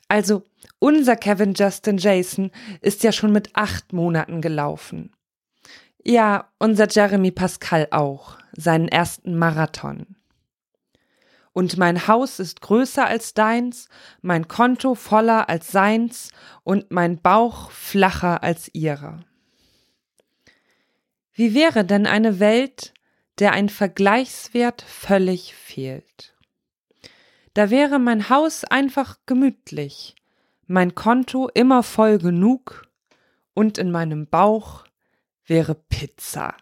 Also, 0.08 0.44
unser 0.78 1.16
Kevin 1.16 1.54
Justin 1.54 1.96
Jason 1.98 2.50
ist 2.80 3.02
ja 3.02 3.12
schon 3.12 3.32
mit 3.32 3.50
acht 3.54 3.92
Monaten 3.92 4.40
gelaufen. 4.40 5.10
Ja, 6.04 6.52
unser 6.58 6.88
Jeremy 6.88 7.30
Pascal 7.30 7.88
auch, 7.90 8.38
seinen 8.56 8.88
ersten 8.88 9.36
Marathon. 9.36 10.16
Und 11.52 11.78
mein 11.78 12.06
Haus 12.06 12.40
ist 12.40 12.60
größer 12.60 13.06
als 13.06 13.32
deins, 13.32 13.88
mein 14.20 14.48
Konto 14.48 14.94
voller 14.94 15.48
als 15.48 15.72
seins 15.72 16.30
und 16.62 16.90
mein 16.90 17.20
Bauch 17.22 17.70
flacher 17.70 18.42
als 18.42 18.68
ihrer. 18.74 19.20
Wie 21.32 21.54
wäre 21.54 21.84
denn 21.84 22.06
eine 22.06 22.38
Welt, 22.38 22.92
der 23.38 23.52
ein 23.52 23.68
Vergleichswert 23.68 24.82
völlig 24.82 25.54
fehlt. 25.54 26.34
Da 27.52 27.70
wäre 27.70 27.98
mein 27.98 28.28
Haus 28.28 28.64
einfach 28.64 29.18
gemütlich, 29.26 30.14
mein 30.66 30.94
Konto 30.94 31.48
immer 31.52 31.82
voll 31.82 32.18
genug 32.18 32.88
und 33.54 33.78
in 33.78 33.90
meinem 33.90 34.26
Bauch 34.26 34.84
wäre 35.46 35.74
Pizza. 35.74 36.56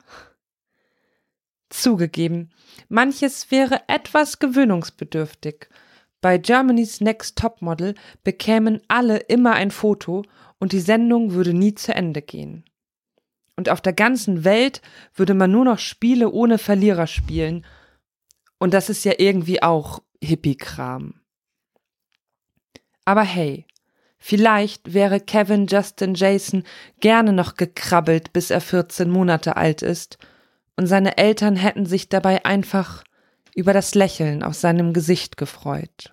Zugegeben, 1.70 2.50
manches 2.88 3.50
wäre 3.50 3.82
etwas 3.88 4.38
gewöhnungsbedürftig. 4.38 5.68
Bei 6.20 6.38
Germany's 6.38 7.00
Next 7.00 7.38
Topmodel 7.38 7.94
bekämen 8.22 8.80
alle 8.88 9.18
immer 9.18 9.54
ein 9.54 9.70
Foto 9.70 10.22
und 10.58 10.72
die 10.72 10.80
Sendung 10.80 11.32
würde 11.32 11.54
nie 11.54 11.74
zu 11.74 11.94
Ende 11.94 12.22
gehen. 12.22 12.64
Und 13.56 13.68
auf 13.68 13.80
der 13.80 13.92
ganzen 13.92 14.44
Welt 14.44 14.82
würde 15.14 15.34
man 15.34 15.50
nur 15.50 15.64
noch 15.64 15.78
Spiele 15.78 16.30
ohne 16.30 16.58
Verlierer 16.58 17.06
spielen. 17.06 17.66
Und 18.58 18.72
das 18.74 18.88
ist 18.88 19.04
ja 19.04 19.14
irgendwie 19.18 19.62
auch 19.62 20.02
Hippie-Kram. 20.22 21.20
Aber 23.04 23.22
hey, 23.22 23.66
vielleicht 24.22 24.94
wäre 24.94 25.20
Kevin 25.20 25.66
Justin 25.66 26.14
Jason 26.14 26.62
gerne 27.00 27.32
noch 27.32 27.56
gekrabbelt, 27.56 28.32
bis 28.32 28.50
er 28.50 28.60
14 28.60 29.10
Monate 29.10 29.56
alt 29.56 29.82
ist, 29.82 30.16
und 30.76 30.86
seine 30.86 31.18
Eltern 31.18 31.56
hätten 31.56 31.84
sich 31.84 32.08
dabei 32.08 32.44
einfach 32.44 33.04
über 33.54 33.72
das 33.72 33.94
Lächeln 33.94 34.42
auf 34.42 34.54
seinem 34.54 34.92
Gesicht 34.92 35.36
gefreut. 35.36 36.12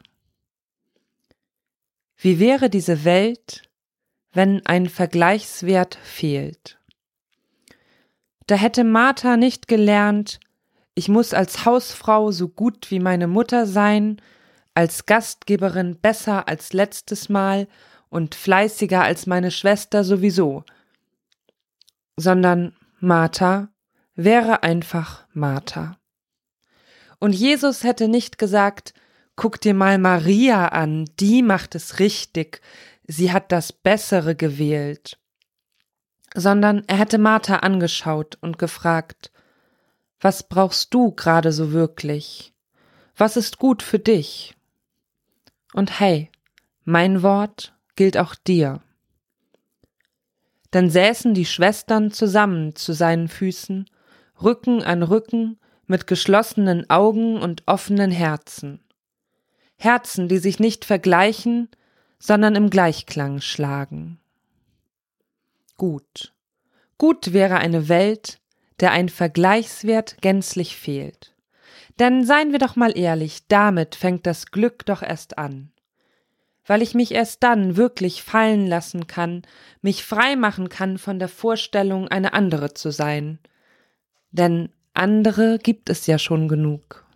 Wie 2.18 2.40
wäre 2.40 2.70
diese 2.70 3.06
Welt, 3.06 3.70
wenn 4.34 4.66
ein 4.66 4.90
Vergleichswert 4.90 5.98
fehlt? 6.04 6.78
Da 8.48 8.56
hätte 8.56 8.84
Martha 8.84 9.38
nicht 9.38 9.68
gelernt, 9.68 10.40
ich 10.96 11.08
muss 11.08 11.34
als 11.34 11.64
Hausfrau 11.64 12.32
so 12.32 12.50
gut 12.50 12.90
wie 12.90 13.00
meine 13.00 13.28
Mutter 13.28 13.68
sein, 13.68 14.20
als 14.74 15.06
Gastgeberin 15.06 15.98
besser 16.02 16.48
als 16.48 16.74
letztes 16.74 17.30
Mal 17.30 17.68
und 18.10 18.36
fleißiger 18.36 19.02
als 19.02 19.28
meine 19.28 19.52
Schwester 19.52 20.04
sowieso, 20.04 20.64
sondern 22.18 22.76
Martha 23.00 23.70
wäre 24.16 24.64
einfach 24.64 25.26
Martha. 25.34 25.98
Und 27.20 27.34
Jesus 27.34 27.84
hätte 27.84 28.08
nicht 28.08 28.38
gesagt, 28.38 28.94
guck 29.36 29.62
dir 29.62 29.74
mal 29.74 29.98
Maria 29.98 30.68
an, 30.68 31.06
die 31.20 31.42
macht 31.44 31.76
es 31.76 32.00
richtig, 32.00 32.62
sie 33.08 33.32
hat 33.32 33.52
das 33.52 33.72
Bessere 33.72 34.36
gewählt 34.36 35.20
sondern 36.36 36.84
er 36.88 36.98
hätte 36.98 37.18
Martha 37.18 37.58
angeschaut 37.58 38.38
und 38.42 38.58
gefragt, 38.58 39.32
was 40.20 40.44
brauchst 40.44 40.94
du 40.94 41.12
gerade 41.12 41.52
so 41.52 41.72
wirklich? 41.72 42.54
Was 43.16 43.38
ist 43.38 43.58
gut 43.58 43.82
für 43.82 44.00
dich? 44.00 44.56
Und 45.74 46.00
hey, 46.00 46.30
mein 46.84 47.24
Wort 47.24 47.74
gilt 48.00 48.18
auch 48.18 48.34
dir. 48.34 48.82
Dann 50.72 50.90
säßen 50.90 51.36
die 51.36 51.46
Schwestern 51.46 52.10
zusammen 52.10 52.76
zu 52.76 52.94
seinen 52.94 53.28
Füßen, 53.28 53.86
Rücken 54.42 54.82
an 54.82 55.04
Rücken, 55.04 55.60
mit 55.86 56.08
geschlossenen 56.08 56.90
Augen 56.90 57.40
und 57.40 57.64
offenen 57.68 58.10
Herzen. 58.10 58.80
Herzen, 59.78 60.28
die 60.28 60.40
sich 60.40 60.60
nicht 60.60 60.86
vergleichen, 60.86 61.70
sondern 62.18 62.56
im 62.56 62.72
Gleichklang 62.72 63.42
schlagen 63.42 64.20
gut. 65.80 66.34
Gut 67.00 67.34
wäre 67.34 67.58
eine 67.58 67.90
Welt, 67.90 68.40
der 68.80 68.92
ein 68.92 69.10
Vergleichswert 69.10 70.22
gänzlich 70.22 70.78
fehlt. 70.78 71.34
Denn 71.98 72.24
seien 72.24 72.52
wir 72.52 72.60
doch 72.60 72.76
mal 72.76 72.96
ehrlich, 72.96 73.48
damit 73.48 73.96
fängt 73.96 74.28
das 74.28 74.52
Glück 74.52 74.86
doch 74.86 75.02
erst 75.02 75.40
an. 75.40 75.72
Weil 76.70 76.84
ich 76.84 76.94
mich 76.94 77.16
erst 77.16 77.42
dann 77.42 77.78
wirklich 77.78 78.22
fallen 78.22 78.68
lassen 78.68 79.08
kann, 79.08 79.42
mich 79.82 80.04
frei 80.06 80.36
machen 80.36 80.70
kann 80.70 81.00
von 81.00 81.18
der 81.18 81.28
Vorstellung, 81.28 82.10
eine 82.10 82.34
andere 82.34 82.76
zu 82.76 82.92
sein. 82.92 83.40
Denn 84.30 84.70
andere 84.94 85.58
gibt 85.58 85.90
es 85.90 86.06
ja 86.06 86.20
schon 86.20 86.48
genug. 86.48 87.08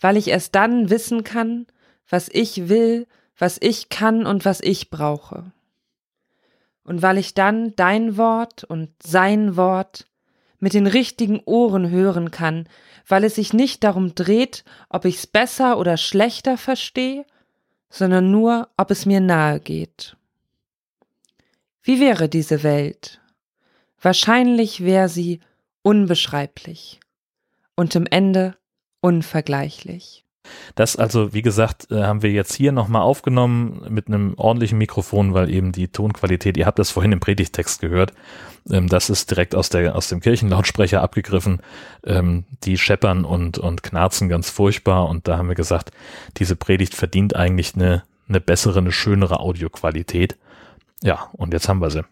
Weil 0.00 0.16
ich 0.16 0.28
erst 0.28 0.54
dann 0.54 0.88
wissen 0.88 1.24
kann, 1.24 1.66
was 2.08 2.30
ich 2.32 2.70
will, 2.70 3.06
was 3.36 3.58
ich 3.60 3.90
kann 3.90 4.24
und 4.24 4.46
was 4.46 4.62
ich 4.62 4.88
brauche 4.88 5.52
und 6.84 7.02
weil 7.02 7.18
ich 7.18 7.34
dann 7.34 7.76
dein 7.76 8.16
Wort 8.16 8.64
und 8.64 8.88
sein 9.02 9.56
Wort 9.58 10.06
mit 10.58 10.72
den 10.72 10.86
richtigen 10.86 11.40
Ohren 11.44 11.90
hören 11.90 12.30
kann, 12.30 12.66
weil 13.06 13.24
es 13.24 13.34
sich 13.34 13.52
nicht 13.52 13.84
darum 13.84 14.14
dreht, 14.14 14.64
ob 14.88 15.04
ich's 15.04 15.26
besser 15.26 15.76
oder 15.76 15.98
schlechter 15.98 16.56
verstehe, 16.56 17.26
sondern 17.92 18.30
nur, 18.30 18.70
ob 18.78 18.90
es 18.90 19.04
mir 19.04 19.20
nahe 19.20 19.60
geht. 19.60 20.16
Wie 21.82 22.00
wäre 22.00 22.28
diese 22.28 22.62
Welt? 22.62 23.20
Wahrscheinlich 24.00 24.82
wäre 24.82 25.10
sie 25.10 25.40
unbeschreiblich 25.82 27.00
und 27.76 27.94
im 27.94 28.06
Ende 28.06 28.56
unvergleichlich. 29.02 30.21
Das 30.74 30.96
also, 30.96 31.32
wie 31.32 31.42
gesagt, 31.42 31.90
äh, 31.90 32.02
haben 32.02 32.22
wir 32.22 32.30
jetzt 32.30 32.54
hier 32.54 32.72
nochmal 32.72 33.02
aufgenommen 33.02 33.86
mit 33.88 34.08
einem 34.08 34.34
ordentlichen 34.36 34.78
Mikrofon, 34.78 35.34
weil 35.34 35.50
eben 35.50 35.72
die 35.72 35.88
Tonqualität, 35.88 36.56
ihr 36.56 36.66
habt 36.66 36.78
das 36.78 36.90
vorhin 36.90 37.12
im 37.12 37.20
Predigtext 37.20 37.80
gehört, 37.80 38.12
ähm, 38.70 38.88
das 38.88 39.10
ist 39.10 39.30
direkt 39.30 39.54
aus, 39.54 39.68
der, 39.68 39.96
aus 39.96 40.08
dem 40.08 40.20
Kirchenlautsprecher 40.20 41.02
abgegriffen. 41.02 41.60
Ähm, 42.04 42.44
die 42.64 42.78
scheppern 42.78 43.24
und, 43.24 43.58
und 43.58 43.82
knarzen 43.82 44.28
ganz 44.28 44.50
furchtbar 44.50 45.08
und 45.08 45.28
da 45.28 45.38
haben 45.38 45.48
wir 45.48 45.54
gesagt, 45.54 45.90
diese 46.36 46.56
Predigt 46.56 46.94
verdient 46.94 47.36
eigentlich 47.36 47.74
eine, 47.74 48.04
eine 48.28 48.40
bessere, 48.40 48.78
eine 48.78 48.92
schönere 48.92 49.40
Audioqualität. 49.40 50.36
Ja, 51.02 51.30
und 51.32 51.52
jetzt 51.52 51.68
haben 51.68 51.80
wir 51.80 51.90
sie. 51.90 52.04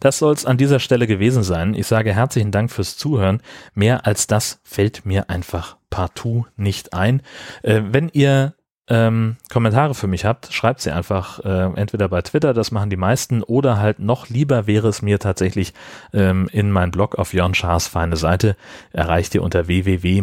Das 0.00 0.18
soll 0.18 0.32
es 0.34 0.46
an 0.46 0.56
dieser 0.56 0.80
Stelle 0.80 1.06
gewesen 1.06 1.42
sein. 1.42 1.74
Ich 1.74 1.86
sage 1.86 2.14
herzlichen 2.14 2.50
Dank 2.50 2.70
fürs 2.70 2.96
Zuhören. 2.96 3.42
Mehr 3.74 4.06
als 4.06 4.26
das 4.26 4.60
fällt 4.64 5.06
mir 5.06 5.30
einfach 5.30 5.76
partout 5.90 6.46
nicht 6.56 6.92
ein. 6.92 7.22
Äh, 7.62 7.82
wenn 7.90 8.08
ihr 8.08 8.54
ähm, 8.88 9.36
Kommentare 9.50 9.94
für 9.94 10.06
mich 10.06 10.24
habt, 10.24 10.52
schreibt 10.52 10.80
sie 10.80 10.92
einfach 10.92 11.40
äh, 11.44 11.72
entweder 11.74 12.08
bei 12.08 12.22
Twitter, 12.22 12.54
das 12.54 12.70
machen 12.70 12.90
die 12.90 12.96
meisten, 12.96 13.42
oder 13.42 13.78
halt 13.78 13.98
noch 13.98 14.28
lieber 14.28 14.66
wäre 14.66 14.88
es 14.88 15.02
mir 15.02 15.18
tatsächlich 15.18 15.74
ähm, 16.12 16.48
in 16.52 16.70
mein 16.70 16.92
Blog 16.92 17.16
auf 17.16 17.32
Jörn 17.32 17.54
Schaas 17.54 17.88
feine 17.88 18.16
Seite. 18.16 18.56
Erreicht 18.92 19.34
ihr 19.34 19.42
unter 19.42 19.66
www. 19.66 20.22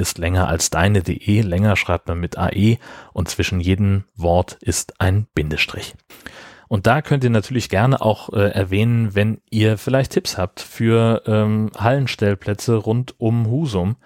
Ist 0.00 0.18
länger 0.18 0.48
als 0.48 0.70
deine.de. 0.70 1.42
Länger 1.42 1.76
schreibt 1.76 2.08
man 2.08 2.18
mit 2.18 2.36
AE 2.36 2.78
und 3.12 3.28
zwischen 3.28 3.60
jedem 3.60 4.04
Wort 4.16 4.58
ist 4.60 5.00
ein 5.00 5.26
Bindestrich. 5.34 5.94
Und 6.70 6.86
da 6.86 7.02
könnt 7.02 7.24
ihr 7.24 7.30
natürlich 7.30 7.68
gerne 7.68 8.00
auch 8.00 8.32
äh, 8.32 8.52
erwähnen, 8.52 9.16
wenn 9.16 9.40
ihr 9.50 9.76
vielleicht 9.76 10.12
Tipps 10.12 10.38
habt 10.38 10.60
für 10.60 11.24
ähm, 11.26 11.72
Hallenstellplätze 11.76 12.76
rund 12.76 13.18
um 13.18 13.48
Husum 13.48 13.96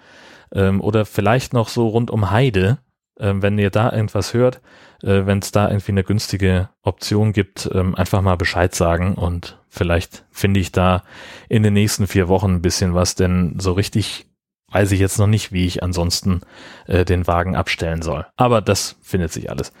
ähm, 0.51 0.81
oder 0.81 1.05
vielleicht 1.05 1.53
noch 1.53 1.69
so 1.69 1.87
rund 1.87 2.09
um 2.09 2.31
Heide, 2.31 2.79
ähm, 3.19 3.43
wenn 3.43 3.59
ihr 3.59 3.69
da 3.69 3.91
irgendwas 3.91 4.33
hört, 4.33 4.61
äh, 5.03 5.27
wenn 5.27 5.37
es 5.37 5.51
da 5.51 5.69
irgendwie 5.69 5.91
eine 5.91 6.03
günstige 6.03 6.69
Option 6.81 7.33
gibt, 7.33 7.69
ähm, 7.71 7.93
einfach 7.93 8.23
mal 8.23 8.35
Bescheid 8.35 8.73
sagen 8.73 9.13
und 9.13 9.59
vielleicht 9.69 10.25
finde 10.31 10.59
ich 10.59 10.71
da 10.71 11.03
in 11.47 11.61
den 11.61 11.73
nächsten 11.73 12.07
vier 12.07 12.27
Wochen 12.29 12.55
ein 12.55 12.61
bisschen 12.63 12.95
was, 12.95 13.13
denn 13.13 13.59
so 13.59 13.73
richtig 13.73 14.25
weiß 14.71 14.91
ich 14.91 14.99
jetzt 14.99 15.19
noch 15.19 15.27
nicht, 15.27 15.51
wie 15.51 15.67
ich 15.67 15.83
ansonsten 15.83 16.41
äh, 16.87 17.05
den 17.05 17.27
Wagen 17.27 17.55
abstellen 17.55 18.01
soll. 18.01 18.25
Aber 18.37 18.61
das 18.61 18.97
findet 19.03 19.31
sich 19.31 19.51
alles. 19.51 19.71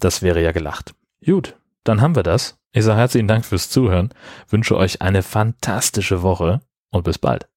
Das 0.00 0.22
wäre 0.22 0.42
ja 0.42 0.52
gelacht. 0.52 0.94
Gut, 1.22 1.59
dann 1.90 2.00
haben 2.00 2.16
wir 2.16 2.22
das. 2.22 2.56
Ich 2.72 2.84
sage 2.84 3.00
herzlichen 3.00 3.28
Dank 3.28 3.44
fürs 3.44 3.68
Zuhören, 3.68 4.10
wünsche 4.48 4.76
euch 4.76 5.02
eine 5.02 5.22
fantastische 5.22 6.22
Woche 6.22 6.60
und 6.90 7.02
bis 7.02 7.18
bald. 7.18 7.48